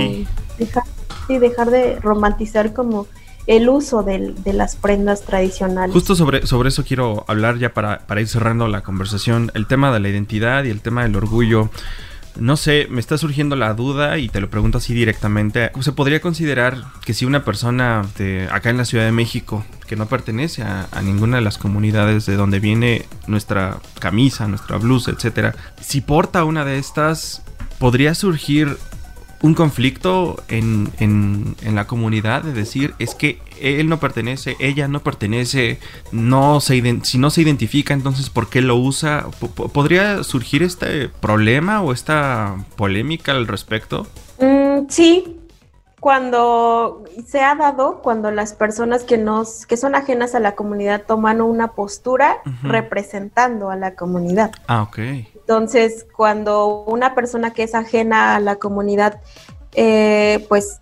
dejar 0.58 0.84
sí 1.26 1.38
dejar 1.38 1.70
de 1.70 1.96
romantizar 2.00 2.72
como 2.72 3.06
el 3.50 3.68
uso 3.68 4.04
de, 4.04 4.32
las 4.52 4.76
prendas 4.76 5.22
tradicionales. 5.22 5.92
Justo 5.92 6.14
sobre, 6.14 6.38
eso 6.68 6.84
quiero 6.84 7.24
hablar 7.26 7.58
ya 7.58 7.74
para, 7.74 7.98
para 8.06 8.20
ir 8.20 8.28
cerrando 8.28 8.68
la 8.68 8.82
conversación, 8.82 9.50
el 9.54 9.66
tema 9.66 9.92
de 9.92 9.98
la 9.98 10.08
identidad 10.08 10.62
y 10.62 10.70
el 10.70 10.80
tema 10.80 11.02
del 11.02 11.16
orgullo. 11.16 11.68
No 12.36 12.56
sé, 12.56 12.86
me 12.90 13.00
está 13.00 13.18
surgiendo 13.18 13.56
la 13.56 13.74
duda 13.74 14.18
y 14.18 14.28
te 14.28 14.40
lo 14.40 14.48
pregunto 14.50 14.78
así 14.78 14.94
directamente. 14.94 15.72
¿Se 15.80 15.90
podría 15.90 16.20
considerar 16.20 16.76
que 17.04 17.12
si 17.12 17.24
una 17.24 17.44
persona 17.44 18.06
de 18.16 18.48
acá 18.52 18.70
en 18.70 18.76
la 18.76 18.84
Ciudad 18.84 19.04
de 19.04 19.10
México 19.10 19.64
que 19.88 19.96
no 19.96 20.06
pertenece 20.06 20.62
a, 20.62 20.86
a, 20.92 21.02
ninguna 21.02 21.38
de 21.38 21.42
las 21.42 21.58
comunidades 21.58 22.26
de 22.26 22.36
donde 22.36 22.60
viene 22.60 23.06
nuestra 23.26 23.80
camisa, 23.98 24.46
nuestra 24.46 24.76
blusa, 24.76 25.10
etcétera, 25.10 25.56
si 25.80 26.02
porta 26.02 26.44
una 26.44 26.64
de 26.64 26.78
estas, 26.78 27.42
podría 27.80 28.14
surgir 28.14 28.78
un 29.42 29.54
conflicto 29.54 30.42
en, 30.48 30.90
en, 30.98 31.56
en, 31.62 31.74
la 31.74 31.86
comunidad 31.86 32.42
de 32.42 32.52
decir 32.52 32.94
es 32.98 33.14
que 33.14 33.38
él 33.60 33.88
no 33.88 33.98
pertenece, 33.98 34.56
ella 34.60 34.86
no 34.86 35.00
pertenece, 35.00 35.78
no 36.12 36.60
se 36.60 37.00
si 37.04 37.18
no 37.18 37.30
se 37.30 37.42
identifica, 37.42 37.94
entonces 37.94 38.28
¿por 38.28 38.48
qué 38.48 38.60
lo 38.60 38.76
usa? 38.76 39.26
¿Podría 39.72 40.22
surgir 40.24 40.62
este 40.62 41.08
problema 41.08 41.80
o 41.80 41.92
esta 41.92 42.56
polémica 42.76 43.32
al 43.32 43.46
respecto? 43.46 44.06
Mm, 44.38 44.88
sí, 44.88 45.39
cuando 46.00 47.04
se 47.26 47.42
ha 47.42 47.54
dado, 47.54 48.00
cuando 48.02 48.30
las 48.30 48.54
personas 48.54 49.04
que 49.04 49.18
nos, 49.18 49.66
que 49.66 49.76
son 49.76 49.94
ajenas 49.94 50.34
a 50.34 50.40
la 50.40 50.54
comunidad 50.56 51.04
toman 51.06 51.42
una 51.42 51.72
postura 51.72 52.38
representando 52.62 53.70
a 53.70 53.76
la 53.76 53.94
comunidad. 53.94 54.50
Ah, 54.66 54.82
ok. 54.82 54.98
Entonces, 55.34 56.06
cuando 56.16 56.84
una 56.84 57.14
persona 57.14 57.52
que 57.52 57.64
es 57.64 57.74
ajena 57.74 58.34
a 58.34 58.40
la 58.40 58.56
comunidad, 58.56 59.20
eh, 59.74 60.46
pues 60.48 60.80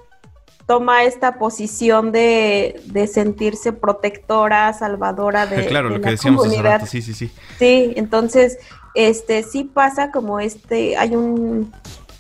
toma 0.67 1.03
esta 1.03 1.39
posición 1.39 2.13
de, 2.13 2.81
sentirse 3.13 3.73
protectora, 3.73 4.73
salvadora 4.73 5.47
de, 5.47 5.67
claro, 5.69 5.89
lo 5.89 6.01
que 6.01 6.11
decíamos 6.11 6.43
comunidad. 6.43 6.87
sí, 6.87 7.03
sí, 7.03 7.13
sí. 7.13 7.33
Sí, 7.59 7.93
entonces, 7.97 8.59
este, 8.95 9.43
sí 9.43 9.65
pasa 9.65 10.13
como 10.13 10.39
este, 10.39 10.97
hay 10.97 11.17
un, 11.17 11.73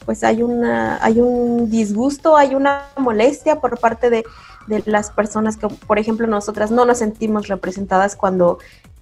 pues 0.09 0.25
hay 0.25 0.43
una, 0.43 1.05
hay 1.05 1.21
un 1.21 1.69
disgusto, 1.69 2.39
hay 2.39 2.55
una 2.55 2.87
molestia 2.97 3.61
por 3.61 3.79
parte 3.79 4.09
de, 4.09 4.25
de 4.67 4.83
las 4.87 5.11
personas 5.11 5.59
que, 5.59 5.69
por 5.69 5.99
ejemplo, 5.99 6.27
nosotras 6.27 6.71
no 6.71 6.87
nos 6.87 7.01
sentimos 7.01 7.47
representadas 7.49 8.17
cuando 8.17 8.59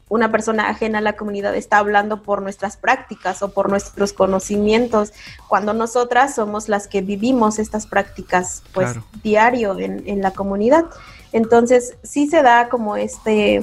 una 0.08 0.32
persona 0.32 0.68
ajena 0.68 0.98
a 0.98 1.02
la 1.02 1.14
comunidad 1.14 1.54
está 1.54 1.78
hablando 1.78 2.24
por 2.24 2.42
nuestras 2.42 2.76
prácticas 2.76 3.40
o 3.44 3.52
por 3.52 3.70
nuestros 3.70 4.12
conocimientos, 4.12 5.12
cuando 5.46 5.74
nosotras 5.74 6.34
somos 6.34 6.68
las 6.68 6.88
que 6.88 7.02
vivimos 7.02 7.60
estas 7.60 7.86
prácticas 7.86 8.64
pues 8.74 8.96
diario 9.22 9.78
en, 9.78 10.02
en, 10.06 10.22
la 10.22 10.32
comunidad. 10.32 10.86
Entonces 11.30 11.94
sí 12.02 12.26
se 12.26 12.42
da 12.42 12.68
como 12.68 12.96
este, 12.96 13.62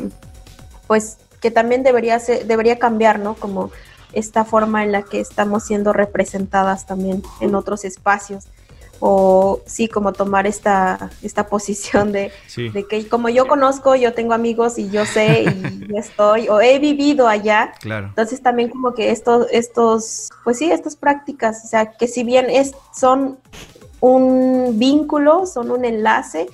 pues 0.87 1.17
que 1.41 1.51
también 1.51 1.83
debería, 1.83 2.17
ser, 2.21 2.47
debería 2.47 2.79
cambiar, 2.79 3.19
¿no? 3.19 3.35
Como 3.35 3.69
esta 4.13 4.45
forma 4.45 4.83
en 4.83 4.91
la 4.91 5.03
que 5.03 5.19
estamos 5.19 5.63
siendo 5.63 5.93
representadas 5.93 6.85
también 6.85 7.23
en 7.41 7.55
otros 7.55 7.85
espacios 7.85 8.47
o 9.05 9.59
sí, 9.65 9.89
como 9.89 10.13
tomar 10.13 10.47
esta, 10.47 11.09
esta 11.21 11.47
posición 11.49 12.13
de, 12.13 12.31
de 12.55 12.87
que 12.87 13.05
como 13.09 13.27
yo 13.27 13.47
conozco, 13.47 13.95
yo 13.95 14.13
tengo 14.13 14.33
amigos 14.33 14.77
y 14.77 14.89
yo 14.89 15.05
sé 15.05 15.43
y 15.43 15.95
estoy, 15.97 16.47
o 16.47 16.61
he 16.61 16.79
vivido 16.79 17.27
allá. 17.27 17.73
Claro. 17.81 18.07
Entonces 18.07 18.41
también 18.41 18.69
como 18.69 18.93
que 18.93 19.11
estos, 19.11 19.47
estos, 19.51 20.29
pues 20.45 20.57
sí, 20.57 20.71
estas 20.71 20.95
prácticas, 20.95 21.65
o 21.65 21.67
sea, 21.67 21.91
que 21.91 22.07
si 22.07 22.23
bien 22.23 22.49
es, 22.49 22.75
son 22.97 23.37
un 23.99 24.79
vínculo, 24.79 25.47
son 25.47 25.71
un 25.71 25.83
enlace 25.83 26.47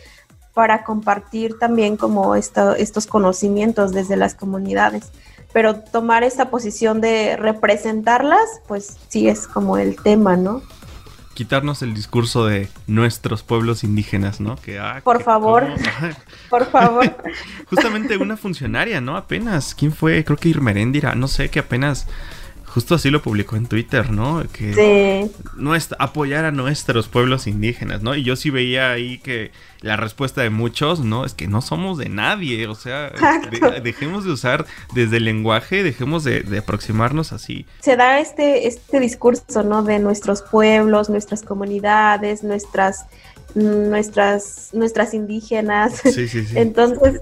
para 0.56 0.84
compartir 0.84 1.60
también 1.60 1.98
como 1.98 2.34
estos 2.34 3.06
conocimientos 3.06 3.92
desde 3.92 4.18
las 4.18 4.34
comunidades 4.34 5.12
pero 5.54 5.76
tomar 5.76 6.24
esta 6.24 6.50
posición 6.50 7.02
de 7.02 7.36
representarlas, 7.38 8.62
pues 8.68 8.98
sí 9.08 9.28
es 9.28 9.48
como 9.48 9.78
el 9.78 9.96
tema, 10.02 10.38
¿no? 10.38 10.62
Quitarnos 11.34 11.82
el 11.82 11.94
discurso 11.94 12.46
de 12.46 12.68
nuestros 12.86 13.44
pueblos 13.44 13.84
indígenas, 13.84 14.42
¿no? 14.42 14.58
Que, 14.58 14.78
ah, 14.78 15.02
por 15.04 15.24
favor, 15.24 15.68
por 16.50 16.66
favor. 16.70 17.16
Justamente 17.70 18.18
una 18.18 18.36
funcionaria, 18.36 19.00
¿no? 19.00 19.16
Apenas, 19.16 19.74
¿quién 19.74 19.94
fue? 19.94 20.24
Creo 20.26 20.38
que 20.38 20.50
Irmeréndira, 20.50 21.16
no 21.16 21.28
sé, 21.28 21.50
que 21.50 21.60
apenas 21.60 22.08
justo 22.70 22.96
así 22.96 23.10
lo 23.10 23.22
publicó 23.22 23.56
en 23.56 23.68
Twitter, 23.68 24.12
¿no? 24.12 24.44
Que 24.54 24.74
sí. 24.74 25.32
apoyar 25.98 26.46
a 26.46 26.52
nuestros 26.52 27.08
pueblos 27.08 27.48
indígenas, 27.48 28.02
¿no? 28.04 28.16
Y 28.16 28.24
yo 28.24 28.36
sí 28.36 28.50
veía 28.50 28.92
ahí 28.92 29.18
que 29.18 29.52
la 29.82 29.98
respuesta 29.98 30.42
de 30.42 30.50
muchos, 30.50 31.00
¿no? 31.00 31.26
Es 31.26 31.34
que 31.34 31.48
no 31.48 31.62
somos 31.62 31.98
de 31.98 32.10
nadie, 32.10 32.68
o 32.68 32.76
sea, 32.76 33.12
dejemos 33.84 34.24
de 34.24 34.32
usar 34.32 34.66
desde 34.94 35.18
el 35.18 35.26
lenguaje, 35.26 35.84
dejemos 35.84 36.24
de, 36.24 36.46
aproximarnos 36.60 37.32
así. 37.32 37.66
Se 37.80 37.96
da 37.96 38.20
este, 38.20 38.68
este 38.68 39.00
discurso, 39.00 39.64
¿no? 39.64 39.84
De 39.84 40.00
nuestros 40.00 40.44
pueblos, 40.44 41.10
nuestras 41.10 41.42
comunidades, 41.42 42.44
nuestras, 42.44 43.06
nuestras, 43.56 44.70
nuestras 44.74 45.14
indígenas. 45.14 46.02
Sí, 46.04 46.28
sí, 46.28 46.46
sí. 46.46 46.48
Entonces, 46.56 47.22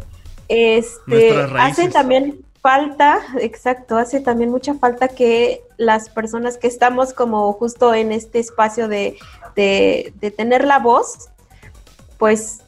este, 0.50 1.42
hace 1.58 1.90
también 1.90 2.40
falta, 2.68 3.22
exacto, 3.40 3.96
hace 3.96 4.20
también 4.20 4.52
mucha 4.52 4.74
falta 4.74 5.08
que 5.08 5.64
las 5.78 6.10
personas 6.10 6.58
que 6.58 6.68
estamos 6.68 7.14
como 7.14 7.54
justo 7.54 7.94
en 7.94 8.12
este 8.12 8.40
espacio 8.40 8.90
de, 8.90 9.18
de, 9.56 10.12
de 10.20 10.32
tener 10.32 10.66
la 10.66 10.78
voz, 10.80 11.30
pues 12.18 12.64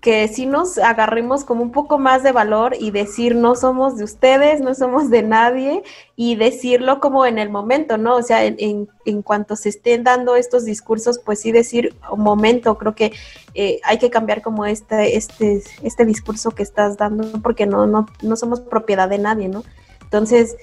que 0.00 0.28
sí 0.28 0.46
nos 0.46 0.78
agarremos 0.78 1.44
como 1.44 1.62
un 1.62 1.72
poco 1.72 1.98
más 1.98 2.22
de 2.22 2.32
valor 2.32 2.74
y 2.78 2.90
decir 2.90 3.34
no 3.34 3.54
somos 3.54 3.96
de 3.96 4.04
ustedes, 4.04 4.60
no 4.60 4.74
somos 4.74 5.10
de 5.10 5.22
nadie 5.22 5.82
y 6.16 6.36
decirlo 6.36 7.00
como 7.00 7.24
en 7.26 7.38
el 7.38 7.50
momento, 7.50 7.96
¿no? 7.96 8.16
O 8.16 8.22
sea, 8.22 8.44
en, 8.44 8.88
en, 9.04 9.22
cuanto 9.22 9.56
se 9.56 9.70
estén 9.70 10.04
dando 10.04 10.36
estos 10.36 10.64
discursos, 10.64 11.18
pues 11.18 11.40
sí 11.40 11.52
decir 11.52 11.94
un 12.10 12.20
momento, 12.20 12.76
creo 12.78 12.94
que 12.94 13.12
eh, 13.54 13.80
hay 13.84 13.98
que 13.98 14.10
cambiar 14.10 14.42
como 14.42 14.66
este, 14.66 15.16
este, 15.16 15.62
este 15.82 16.04
discurso 16.04 16.50
que 16.50 16.62
estás 16.62 16.96
dando 16.96 17.40
porque 17.42 17.66
no, 17.66 17.86
no, 17.86 18.06
no 18.22 18.36
somos 18.36 18.60
propiedad 18.60 19.08
de 19.08 19.18
nadie, 19.18 19.48
¿no? 19.48 19.64
Entonces, 20.02 20.56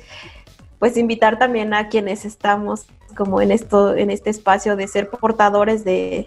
pues 0.79 0.97
invitar 0.97 1.39
también 1.39 1.73
a 1.73 1.89
quienes 1.89 2.25
estamos 2.25 2.85
como 3.15 3.41
en 3.41 3.51
esto, 3.51 3.95
en 3.95 4.09
este 4.09 4.29
espacio 4.29 4.75
de 4.75 4.87
ser 4.87 5.09
portadores 5.09 5.83
de 5.83 6.25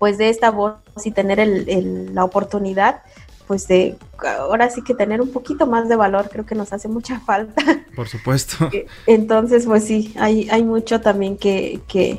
pues 0.00 0.16
de 0.16 0.30
esta 0.30 0.50
voz 0.50 0.76
y 1.04 1.10
tener 1.10 1.38
el, 1.38 2.14
la 2.14 2.24
oportunidad, 2.24 3.02
pues 3.46 3.68
de 3.68 3.96
ahora 4.38 4.70
sí 4.70 4.80
que 4.82 4.94
tener 4.94 5.20
un 5.20 5.30
poquito 5.30 5.66
más 5.66 5.90
de 5.90 5.96
valor, 5.96 6.30
creo 6.32 6.46
que 6.46 6.54
nos 6.54 6.72
hace 6.72 6.88
mucha 6.88 7.20
falta. 7.26 7.62
Por 7.94 8.08
supuesto. 8.08 8.70
Entonces, 9.06 9.66
pues 9.66 9.84
sí, 9.84 10.14
hay, 10.18 10.48
hay 10.48 10.64
mucho 10.64 11.02
también 11.02 11.36
que, 11.36 11.80
que, 11.86 12.18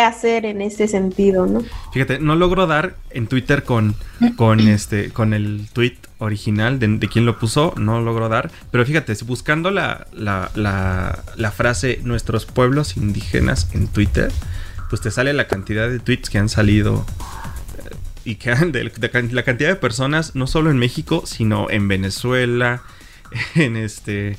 hacer 0.00 0.46
en 0.46 0.62
ese 0.62 0.88
sentido, 0.88 1.46
¿no? 1.46 1.62
Fíjate, 1.92 2.18
no 2.18 2.34
logro 2.34 2.66
dar 2.66 2.96
en 3.10 3.26
Twitter 3.26 3.62
con, 3.62 3.94
con 4.36 4.58
este, 4.68 5.12
con 5.12 5.34
el 5.34 5.68
tweet 5.72 5.98
original 6.18 6.80
de, 6.80 6.88
de 6.88 7.08
quien 7.08 7.26
lo 7.26 7.38
puso, 7.38 7.74
no 7.76 8.00
logro 8.00 8.28
dar, 8.28 8.50
pero 8.72 8.84
fíjate, 8.84 9.14
buscando 9.24 9.70
la, 9.70 10.08
la, 10.12 10.50
la, 10.54 11.22
la 11.36 11.50
frase 11.52 12.00
nuestros 12.02 12.46
pueblos 12.46 12.96
indígenas 12.96 13.68
en 13.72 13.86
Twitter, 13.86 14.32
pues 14.92 15.00
te 15.00 15.10
sale 15.10 15.32
la 15.32 15.48
cantidad 15.48 15.88
de 15.88 16.00
tweets 16.00 16.28
que 16.28 16.36
han 16.36 16.50
salido 16.50 17.06
eh, 17.78 17.96
y 18.26 18.34
que 18.34 18.50
han, 18.50 18.72
de, 18.72 18.84
la 18.84 19.42
cantidad 19.42 19.70
de 19.70 19.76
personas, 19.76 20.34
no 20.34 20.46
solo 20.46 20.70
en 20.70 20.76
México, 20.76 21.22
sino 21.24 21.70
en 21.70 21.88
Venezuela, 21.88 22.82
en 23.54 23.78
este, 23.78 24.36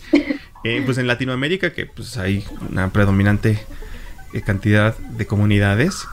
eh, 0.63 0.83
pues 0.85 0.99
en 0.99 1.07
Latinoamérica, 1.07 1.73
que 1.73 1.87
pues 1.87 2.17
hay 2.17 2.45
una 2.69 2.93
predominante 2.93 3.57
eh, 4.33 4.41
cantidad 4.43 4.95
de 4.95 5.25
comunidades. 5.25 6.05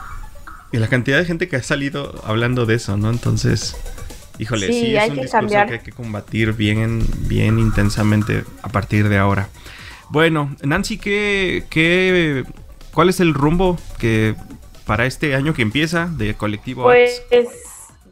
Y 0.73 0.79
la 0.79 0.89
cantidad 0.89 1.19
de 1.19 1.27
gente 1.27 1.47
que 1.47 1.57
ha 1.57 1.63
salido 1.63 2.23
hablando 2.25 2.65
de 2.65 2.77
eso, 2.77 2.97
¿no? 2.97 3.11
Entonces, 3.11 3.77
híjole, 4.39 4.69
sí, 4.69 4.97
es 4.97 5.11
un 5.11 5.17
discurso 5.17 5.67
que 5.67 5.75
hay 5.75 5.81
que 5.81 5.93
combatir 5.93 6.55
bien, 6.55 7.07
bien 7.29 7.59
intensamente 7.59 8.45
a 8.63 8.71
partir 8.71 9.11
de 9.11 9.19
ahora. 9.19 9.51
Bueno, 10.09 10.57
Nancy, 10.63 10.97
¿qué, 10.97 11.67
qué 11.69 12.47
¿Cuál 12.95 13.09
es 13.09 13.21
el 13.21 13.35
rumbo 13.35 13.77
que 13.99 14.35
para 14.87 15.07
este 15.07 15.35
año 15.35 15.55
que 15.55 15.63
empieza 15.63 16.07
de 16.07 16.35
Colectivo 16.35 16.83
Pues 16.83 17.23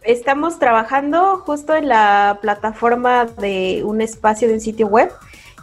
estamos 0.04 0.58
trabajando 0.58 1.38
justo 1.38 1.74
en 1.74 1.88
la 1.88 2.38
plataforma 2.40 3.26
de 3.26 3.82
un 3.84 4.00
espacio 4.00 4.48
de 4.48 4.54
un 4.54 4.60
sitio 4.60 4.86
web. 4.86 5.10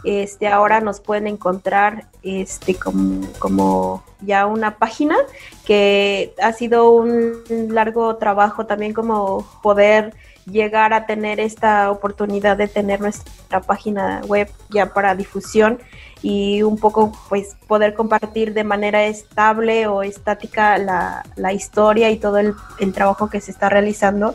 Este, 0.04 0.46
ahora 0.46 0.80
nos 0.80 1.00
pueden 1.00 1.26
encontrar 1.26 2.06
este, 2.22 2.74
como, 2.74 3.26
como, 3.38 4.04
ya 4.20 4.46
una 4.46 4.76
página 4.76 5.16
que 5.64 6.34
ha 6.40 6.52
sido 6.52 6.90
un 6.90 7.42
largo 7.70 8.16
trabajo 8.16 8.66
también 8.66 8.92
como 8.92 9.44
poder 9.62 10.14
llegar 10.50 10.92
a 10.92 11.06
tener 11.06 11.40
esta 11.40 11.90
oportunidad 11.90 12.56
de 12.56 12.68
tener 12.68 13.00
nuestra 13.00 13.60
página 13.60 14.20
web 14.26 14.48
ya 14.70 14.92
para 14.92 15.14
difusión 15.14 15.78
y 16.22 16.62
un 16.62 16.78
poco 16.78 17.12
pues 17.28 17.56
poder 17.66 17.94
compartir 17.94 18.54
de 18.54 18.64
manera 18.64 19.04
estable 19.04 19.86
o 19.86 20.02
estática 20.02 20.78
la, 20.78 21.24
la 21.36 21.52
historia 21.52 22.10
y 22.10 22.18
todo 22.18 22.38
el, 22.38 22.54
trabajo 22.94 23.28
que 23.28 23.40
se 23.40 23.50
está 23.50 23.68
realizando. 23.68 24.34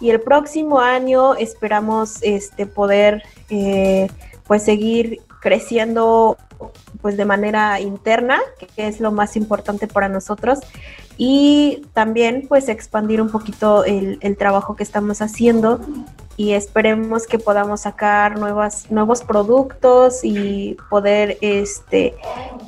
Y 0.00 0.10
el 0.10 0.20
próximo 0.20 0.80
año 0.80 1.34
esperamos 1.34 2.18
este, 2.22 2.66
poder 2.66 3.22
eh, 3.48 4.08
pues 4.46 4.62
seguir 4.62 5.20
creciendo 5.40 6.36
pues 7.00 7.16
de 7.16 7.24
manera 7.24 7.80
interna, 7.80 8.40
que 8.58 8.86
es 8.86 9.00
lo 9.00 9.12
más 9.12 9.36
importante 9.36 9.86
para 9.86 10.08
nosotros, 10.08 10.60
y 11.18 11.82
también 11.94 12.46
pues 12.46 12.68
expandir 12.68 13.22
un 13.22 13.30
poquito 13.30 13.84
el, 13.84 14.18
trabajo 14.36 14.76
que 14.76 14.82
estamos 14.82 15.22
haciendo 15.22 15.80
y 16.36 16.52
esperemos 16.52 17.26
que 17.26 17.38
podamos 17.38 17.82
sacar 17.82 18.38
nuevas, 18.38 18.90
nuevos 18.90 19.22
productos 19.22 20.20
y 20.22 20.76
poder 20.90 21.38
este, 21.40 22.14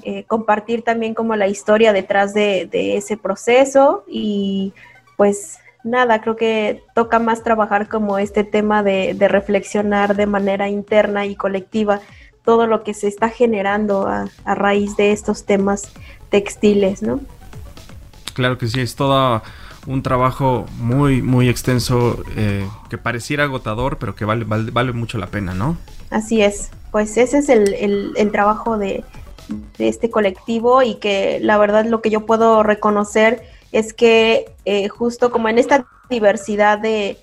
eh, 0.03 0.25
compartir 0.25 0.83
también 0.83 1.13
como 1.13 1.37
la 1.37 1.49
historia 1.49 1.93
detrás 1.93 2.33
de, 2.33 2.69
ese 2.73 3.19
proceso 3.19 4.05
y 4.09 4.73
pues 5.17 5.59
nada, 5.85 6.23
creo 6.23 6.37
que 6.37 6.83
toca 6.95 7.19
más 7.19 7.43
trabajar 7.43 7.89
como 7.89 8.19
este 8.19 8.45
tema 8.45 8.83
de, 8.83 9.15
reflexionar 9.29 10.17
de 10.17 10.27
manera 10.27 10.69
interna 10.71 11.27
y 11.27 11.37
colectiva 11.37 12.01
todo 12.45 12.67
lo 12.67 12.83
que 12.83 12.95
se 12.95 13.09
está 13.09 13.29
generando 13.29 14.07
a, 14.07 14.29
a 14.45 14.55
raíz 14.55 14.97
de 14.97 15.13
estos 15.13 15.45
temas 15.45 15.91
textiles, 16.31 17.03
¿no? 17.03 17.21
Claro 18.35 18.59
que 18.59 18.69
sí, 18.69 18.81
es 18.81 18.95
todo 18.95 19.43
un 19.89 20.03
trabajo 20.03 20.67
muy, 20.79 21.23
muy 21.23 21.49
extenso 21.49 22.23
eh, 22.37 22.69
que 22.91 22.99
pareciera 22.99 23.45
agotador, 23.45 23.99
pero 23.99 24.15
que 24.15 24.25
vale, 24.25 24.45
vale, 24.47 24.93
mucho 24.93 25.19
la 25.19 25.29
pena, 25.29 25.55
¿no? 25.55 25.79
Así 26.11 26.43
es, 26.43 26.71
pues 26.93 27.17
ese 27.17 27.39
es 27.39 27.49
el, 27.49 28.31
trabajo 28.31 28.79
de, 28.79 29.03
este 29.79 30.11
colectivo 30.11 30.83
y 30.83 30.97
que 30.97 31.39
la 31.41 31.57
verdad 31.57 31.87
lo 31.87 32.03
que 32.03 32.11
yo 32.11 32.27
puedo 32.27 32.63
reconocer 32.63 33.43
es 33.73 33.95
que 33.95 34.53
eh, 34.67 34.89
justo 34.89 35.31
como 35.31 35.49
en 35.49 35.59
esta 35.59 35.87
diversidad 36.11 36.79
de, 36.79 37.19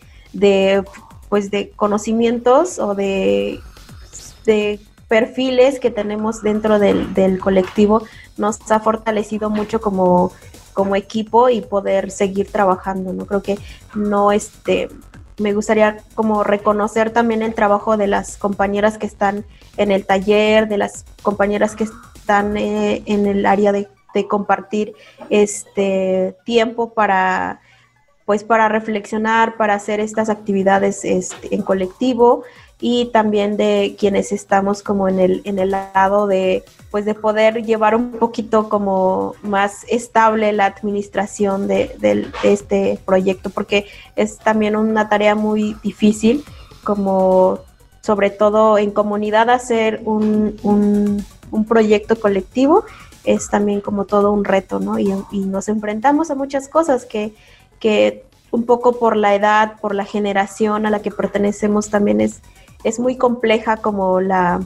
pues 1.30 1.51
de 1.51 1.69
conocimientos 1.75 2.80
o 2.80 2.95
de, 2.95 3.60
de 4.45 4.80
perfiles 5.07 5.79
que 5.79 5.91
tenemos 5.91 6.41
dentro 6.41 6.79
del, 6.79 7.13
del 7.13 7.39
colectivo 7.39 8.03
nos 8.37 8.59
ha 8.71 8.79
fortalecido 8.79 9.49
mucho 9.49 9.79
como 9.79 10.31
como 10.75 10.97
equipo 10.97 11.49
y 11.49 11.61
poder 11.61 12.11
seguir 12.11 12.51
trabajando, 12.51 13.13
¿no? 13.13 13.25
Creo 13.25 13.41
que 13.41 13.57
no, 13.95 14.33
este, 14.33 14.89
me 15.37 15.53
gustaría 15.53 15.97
como 16.13 16.43
reconocer 16.43 17.11
también 17.11 17.41
el 17.41 17.55
trabajo 17.55 17.97
de 17.97 18.07
las 18.07 18.37
compañeras 18.37 18.97
que 18.97 19.05
están 19.05 19.45
en 19.77 19.91
el 19.91 20.05
taller, 20.05 20.67
de 20.67 20.77
las 20.77 21.05
compañeras 21.23 21.75
que 21.75 21.85
están 21.85 22.57
eh, 22.57 23.03
en 23.05 23.25
el 23.25 23.45
área 23.45 23.71
de, 23.71 23.89
compartir 24.29 24.93
este 25.29 26.37
tiempo 26.45 26.93
para 26.93 27.59
pues 28.23 28.45
para 28.45 28.69
reflexionar, 28.69 29.57
para 29.57 29.73
hacer 29.73 29.99
estas 29.99 30.29
actividades 30.29 31.03
este, 31.03 31.53
en 31.53 31.61
colectivo 31.61 32.45
y 32.79 33.05
también 33.07 33.57
de 33.57 33.95
quienes 33.97 34.31
estamos 34.31 34.83
como 34.83 35.07
en 35.07 35.19
el, 35.19 35.41
en 35.45 35.59
el 35.59 35.71
lado 35.71 36.27
de 36.27 36.63
pues 36.95 37.03
de 37.03 37.13
poder 37.13 37.65
llevar 37.65 37.93
un 37.93 38.11
poquito 38.11 38.69
como 38.69 39.35
más 39.43 39.83
estable 39.89 40.53
la 40.53 40.67
administración 40.67 41.67
de, 41.67 42.31
este 42.41 42.97
proyecto, 43.05 43.49
porque 43.49 43.88
es 44.15 44.38
también 44.38 44.77
una 44.77 45.09
tarea 45.09 45.35
muy 45.35 45.75
difícil, 45.83 46.45
como 46.85 47.59
sobre 47.99 48.29
todo 48.29 48.77
en 48.77 48.91
comunidad 48.91 49.49
hacer 49.49 50.03
un, 50.05 50.55
un, 50.63 51.65
proyecto 51.65 52.17
colectivo 52.17 52.85
es 53.25 53.49
también 53.49 53.81
como 53.81 54.05
todo 54.05 54.31
un 54.31 54.45
reto, 54.45 54.79
¿no? 54.79 54.97
Y, 54.97 55.13
nos 55.33 55.67
enfrentamos 55.67 56.31
a 56.31 56.35
muchas 56.35 56.69
cosas 56.69 57.03
que, 57.05 57.33
que 57.81 58.23
un 58.51 58.63
poco 58.63 58.99
por 58.99 59.17
la 59.17 59.35
edad, 59.35 59.81
por 59.81 59.95
la 59.95 60.05
generación 60.05 60.85
a 60.85 60.89
la 60.89 61.01
que 61.01 61.11
pertenecemos 61.11 61.89
también 61.89 62.21
es, 62.21 62.41
es 62.86 63.00
muy 63.00 63.17
compleja 63.17 63.78
como 63.78 64.21
la 64.21 64.62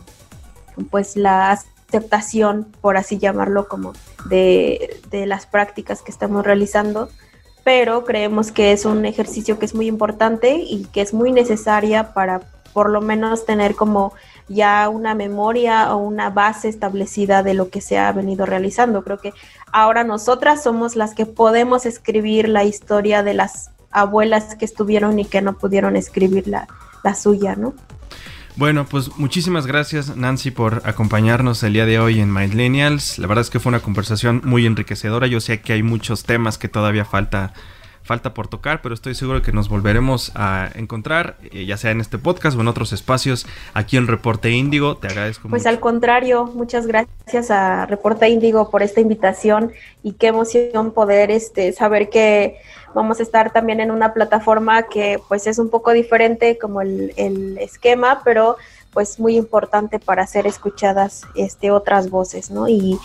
pues 0.91 1.15
la 1.15 1.51
aceptación, 1.51 2.67
por 2.81 2.97
así 2.97 3.17
llamarlo, 3.17 3.67
como 3.67 3.93
de, 4.29 5.01
las 5.11 5.45
prácticas 5.45 6.01
que 6.01 6.11
estamos 6.11 6.45
realizando, 6.45 7.09
pero 7.63 8.03
creemos 8.05 8.51
que 8.51 8.71
es 8.71 8.85
un 8.85 9.05
ejercicio 9.05 9.59
que 9.59 9.65
es 9.65 9.75
muy 9.75 9.87
importante 9.87 10.55
y 10.55 10.85
que 10.85 11.01
es 11.01 11.13
muy 11.13 11.31
necesaria 11.31 12.13
para 12.13 12.41
por 12.73 12.91
lo 12.91 13.01
menos 13.01 13.45
tener 13.45 13.75
como 13.75 14.13
ya 14.47 14.87
una 14.89 15.15
memoria 15.15 15.93
o 15.93 15.97
una 15.97 16.29
base 16.29 16.69
establecida 16.69 17.41
de 17.41 17.55
lo 17.55 17.69
que 17.69 17.81
se 17.81 17.97
ha 17.97 18.11
venido 18.11 18.45
realizando. 18.45 19.03
Creo 19.03 19.17
que 19.17 19.33
ahora 19.71 20.03
nosotras 20.03 20.63
somos 20.63 20.95
las 20.95 21.15
que 21.15 21.25
podemos 21.25 21.85
escribir 21.85 22.47
la 22.47 22.63
historia 22.63 23.23
de 23.23 23.33
las 23.33 23.71
abuelas 23.91 24.55
que 24.55 24.65
estuvieron 24.65 25.17
y 25.17 25.25
que 25.25 25.41
no 25.41 25.57
pudieron 25.57 25.95
escribir 25.95 26.47
la, 27.03 27.15
suya, 27.15 27.55
¿no? 27.55 27.73
Bueno, 28.55 28.85
pues 28.85 29.17
muchísimas 29.17 29.65
gracias 29.65 30.17
Nancy 30.17 30.51
por 30.51 30.81
acompañarnos 30.83 31.63
el 31.63 31.73
día 31.73 31.85
de 31.85 31.99
hoy 31.99 32.19
en 32.19 32.33
Millennials. 32.33 33.17
La 33.17 33.27
verdad 33.27 33.43
es 33.43 33.49
que 33.49 33.59
fue 33.59 33.69
una 33.69 33.79
conversación 33.79 34.41
muy 34.43 34.65
enriquecedora. 34.65 35.27
Yo 35.27 35.39
sé 35.39 35.61
que 35.61 35.73
hay 35.73 35.83
muchos 35.83 36.23
temas 36.23 36.57
que 36.57 36.67
todavía 36.67 37.05
falta 37.05 37.53
falta 38.09 38.33
por 38.33 38.47
tocar, 38.47 38.81
pero 38.81 38.95
estoy 38.95 39.13
seguro 39.13 39.43
que 39.43 39.51
nos 39.51 39.69
volveremos 39.69 40.31
a 40.33 40.67
encontrar, 40.73 41.35
eh, 41.51 41.67
ya 41.67 41.77
sea 41.77 41.91
en 41.91 42.01
este 42.01 42.17
podcast 42.17 42.57
o 42.57 42.61
en 42.61 42.67
otros 42.67 42.91
espacios 42.91 43.45
aquí 43.75 43.97
en 43.97 44.07
Reporte 44.07 44.49
Índigo. 44.49 44.97
Te 44.97 45.05
agradezco 45.09 45.47
pues 45.47 45.67
al 45.67 45.79
contrario, 45.79 46.45
muchas 46.55 46.87
gracias 46.87 47.51
a 47.51 47.85
Reporte 47.85 48.27
Índigo 48.27 48.71
por 48.71 48.81
esta 48.81 48.99
invitación 48.99 49.73
y 50.01 50.13
qué 50.13 50.25
emoción 50.25 50.89
poder 50.89 51.29
este, 51.29 51.71
saber 51.71 52.09
que 52.09 52.57
vamos 52.95 53.19
a 53.19 53.23
estar 53.23 53.53
también 53.53 53.79
en 53.79 53.91
una 53.91 54.11
plataforma 54.11 54.87
que 54.87 55.21
pues 55.27 55.45
es 55.45 55.59
un 55.59 55.69
poco 55.69 55.91
diferente 55.91 56.57
como 56.57 56.81
el, 56.81 57.13
el 57.15 57.59
esquema, 57.59 58.21
pero 58.25 58.57
pues 58.91 59.19
muy 59.19 59.37
importante 59.37 59.99
para 59.99 60.25
ser 60.25 60.47
escuchadas 60.47 61.27
este, 61.35 61.69
otras 61.69 62.09
voces, 62.09 62.49
¿no? 62.49 62.67
Y 62.67 62.97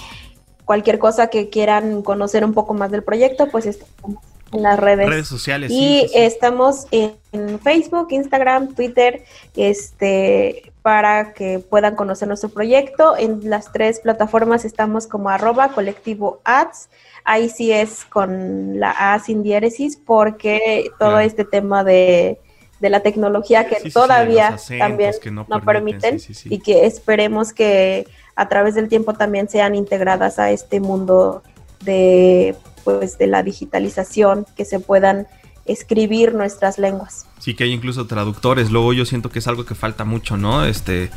cualquier 0.65 0.99
cosa 0.99 1.27
que 1.27 1.51
quieran 1.51 2.01
conocer 2.01 2.43
un 2.43 2.55
poco 2.55 2.73
más 2.73 2.91
del 2.91 3.03
proyecto, 3.03 3.49
pues 3.51 3.67
estamos 3.67 4.25
en 4.55 4.63
las 4.63 4.79
redes. 4.79 5.27
sociales. 5.27 5.71
Y 5.71 6.11
estamos 6.15 6.87
en 6.91 7.15
Facebook, 7.61 8.09
Instagram, 8.11 8.75
Twitter, 8.75 9.25
este, 9.57 10.73
para 10.83 11.33
que 11.33 11.59
puedan 11.59 11.97
conocer 11.97 12.29
nuestro 12.29 12.51
proyecto. 12.51 13.17
En 13.17 13.49
las 13.51 13.73
tres 13.73 14.01
plataformas 14.01 14.65
estamos 14.65 15.07
como 15.07 15.29
arroba 15.29 15.71
colectivo 15.71 16.41
ads. 16.45 16.89
Ahí 17.25 17.49
sí 17.49 17.73
es 17.73 18.05
con 18.05 18.79
la 18.79 18.91
A 18.91 19.19
sin 19.19 19.43
diéresis 19.43 19.97
porque 19.97 20.91
todo 20.99 21.19
este 21.21 21.45
tema 21.45 21.83
de, 21.83 22.39
la 22.81 23.01
tecnología 23.01 23.67
que 23.67 23.91
todavía 23.91 24.59
también 24.79 25.15
no, 25.33 25.47
permiten 25.65 26.21
y 26.45 26.59
que 26.59 26.85
esperemos 26.85 27.55
que 27.55 28.07
a 28.37 28.47
través 28.51 28.75
del 28.75 28.91
tiempo 28.91 29.15
también 29.15 29.49
sean 29.49 29.75
integradas 29.75 30.39
a 30.39 30.51
este 30.51 30.81
mundo 30.81 31.43
de 31.83 32.55
pues 32.85 33.19
de 33.19 33.27
la 33.27 33.43
digitalización, 33.43 34.47
que 34.57 34.65
se 34.65 34.79
puedan 34.81 35.27
escribir 35.67 36.35
nuestras 36.35 36.79
lenguas. 36.79 37.27
Sí, 37.39 37.55
que 37.55 37.65
hay 37.65 37.73
incluso 37.73 38.07
traductores. 38.07 38.71
Luego 38.71 38.93
yo 38.93 39.07
siento 39.07 39.31
que 39.31 39.39
es 39.39 39.49
algo 39.49 39.65
que 39.65 39.75
falta 39.75 40.05
mucho, 40.05 40.37
¿no? 40.37 40.65
Este 40.65 41.11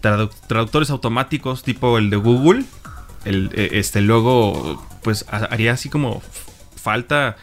traductores 0.00 0.90
automáticos 0.90 1.62
tipo 1.62 1.98
el 1.98 2.10
de 2.10 2.16
Google. 2.16 2.64
El, 3.24 3.50
e, 3.54 3.78
este 3.78 4.00
luego 4.00 4.84
pues 5.02 5.24
haría 5.28 5.72
así 5.72 5.88
como 5.88 6.22
falta 6.76 7.36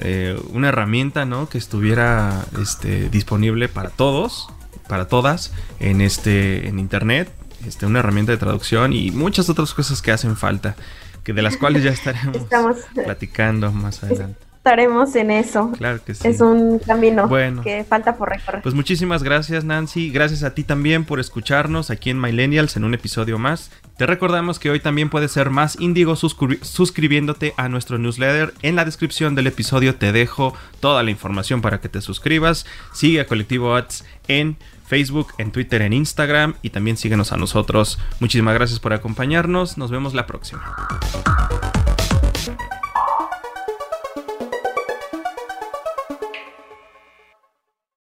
eh, 0.00 0.40
una 0.50 0.68
herramienta, 0.68 1.24
¿no? 1.24 1.48
Que 1.48 1.58
estuviera 1.58 2.44
este, 2.60 3.08
disponible 3.08 3.68
para 3.68 3.90
todos, 3.90 4.48
para 4.88 5.06
todas 5.06 5.52
en 5.80 6.00
este 6.00 6.68
en 6.68 6.78
internet, 6.78 7.30
este, 7.66 7.86
una 7.86 8.00
herramienta 8.00 8.32
de 8.32 8.38
traducción 8.38 8.92
y 8.92 9.10
muchas 9.10 9.48
otras 9.48 9.74
cosas 9.74 10.02
que 10.02 10.12
hacen 10.12 10.36
falta 10.36 10.76
que 11.22 11.32
de 11.32 11.42
las 11.42 11.56
cuales 11.56 11.82
ya 11.82 11.90
estaremos 11.92 12.36
Estamos, 12.36 12.76
platicando 12.94 13.70
más 13.72 14.02
adelante. 14.02 14.38
Estaremos 14.62 15.16
en 15.16 15.32
eso. 15.32 15.72
Claro 15.76 15.98
que 16.04 16.14
sí. 16.14 16.28
Es 16.28 16.40
un 16.40 16.78
camino 16.78 17.28
que 17.64 17.82
falta 17.82 18.14
por 18.16 18.28
recorrer. 18.28 18.62
Pues 18.62 18.76
muchísimas 18.76 19.24
gracias, 19.24 19.64
Nancy. 19.64 20.12
Gracias 20.12 20.44
a 20.44 20.54
ti 20.54 20.62
también 20.62 21.04
por 21.04 21.18
escucharnos 21.18 21.90
aquí 21.90 22.10
en 22.10 22.20
Millennials 22.20 22.76
en 22.76 22.84
un 22.84 22.94
episodio 22.94 23.40
más. 23.40 23.72
Te 23.96 24.06
recordamos 24.06 24.60
que 24.60 24.70
hoy 24.70 24.78
también 24.78 25.10
puedes 25.10 25.32
ser 25.32 25.50
más 25.50 25.80
índigo 25.80 26.14
suscribiéndote 26.14 27.54
a 27.56 27.68
nuestro 27.68 27.98
newsletter. 27.98 28.54
En 28.62 28.76
la 28.76 28.84
descripción 28.84 29.34
del 29.34 29.48
episodio 29.48 29.96
te 29.96 30.12
dejo 30.12 30.54
toda 30.78 31.02
la 31.02 31.10
información 31.10 31.60
para 31.60 31.80
que 31.80 31.88
te 31.88 32.00
suscribas. 32.00 32.64
Sigue 32.92 33.20
a 33.20 33.26
Colectivo 33.26 33.74
Ads 33.74 34.04
en 34.28 34.56
Facebook, 34.92 35.28
en 35.38 35.52
Twitter, 35.52 35.80
en 35.80 35.94
Instagram 35.94 36.52
y 36.60 36.68
también 36.68 36.98
síguenos 36.98 37.32
a 37.32 37.38
nosotros. 37.38 37.98
Muchísimas 38.20 38.52
gracias 38.52 38.78
por 38.78 38.92
acompañarnos. 38.92 39.78
Nos 39.78 39.90
vemos 39.90 40.12
la 40.12 40.26
próxima. 40.26 40.62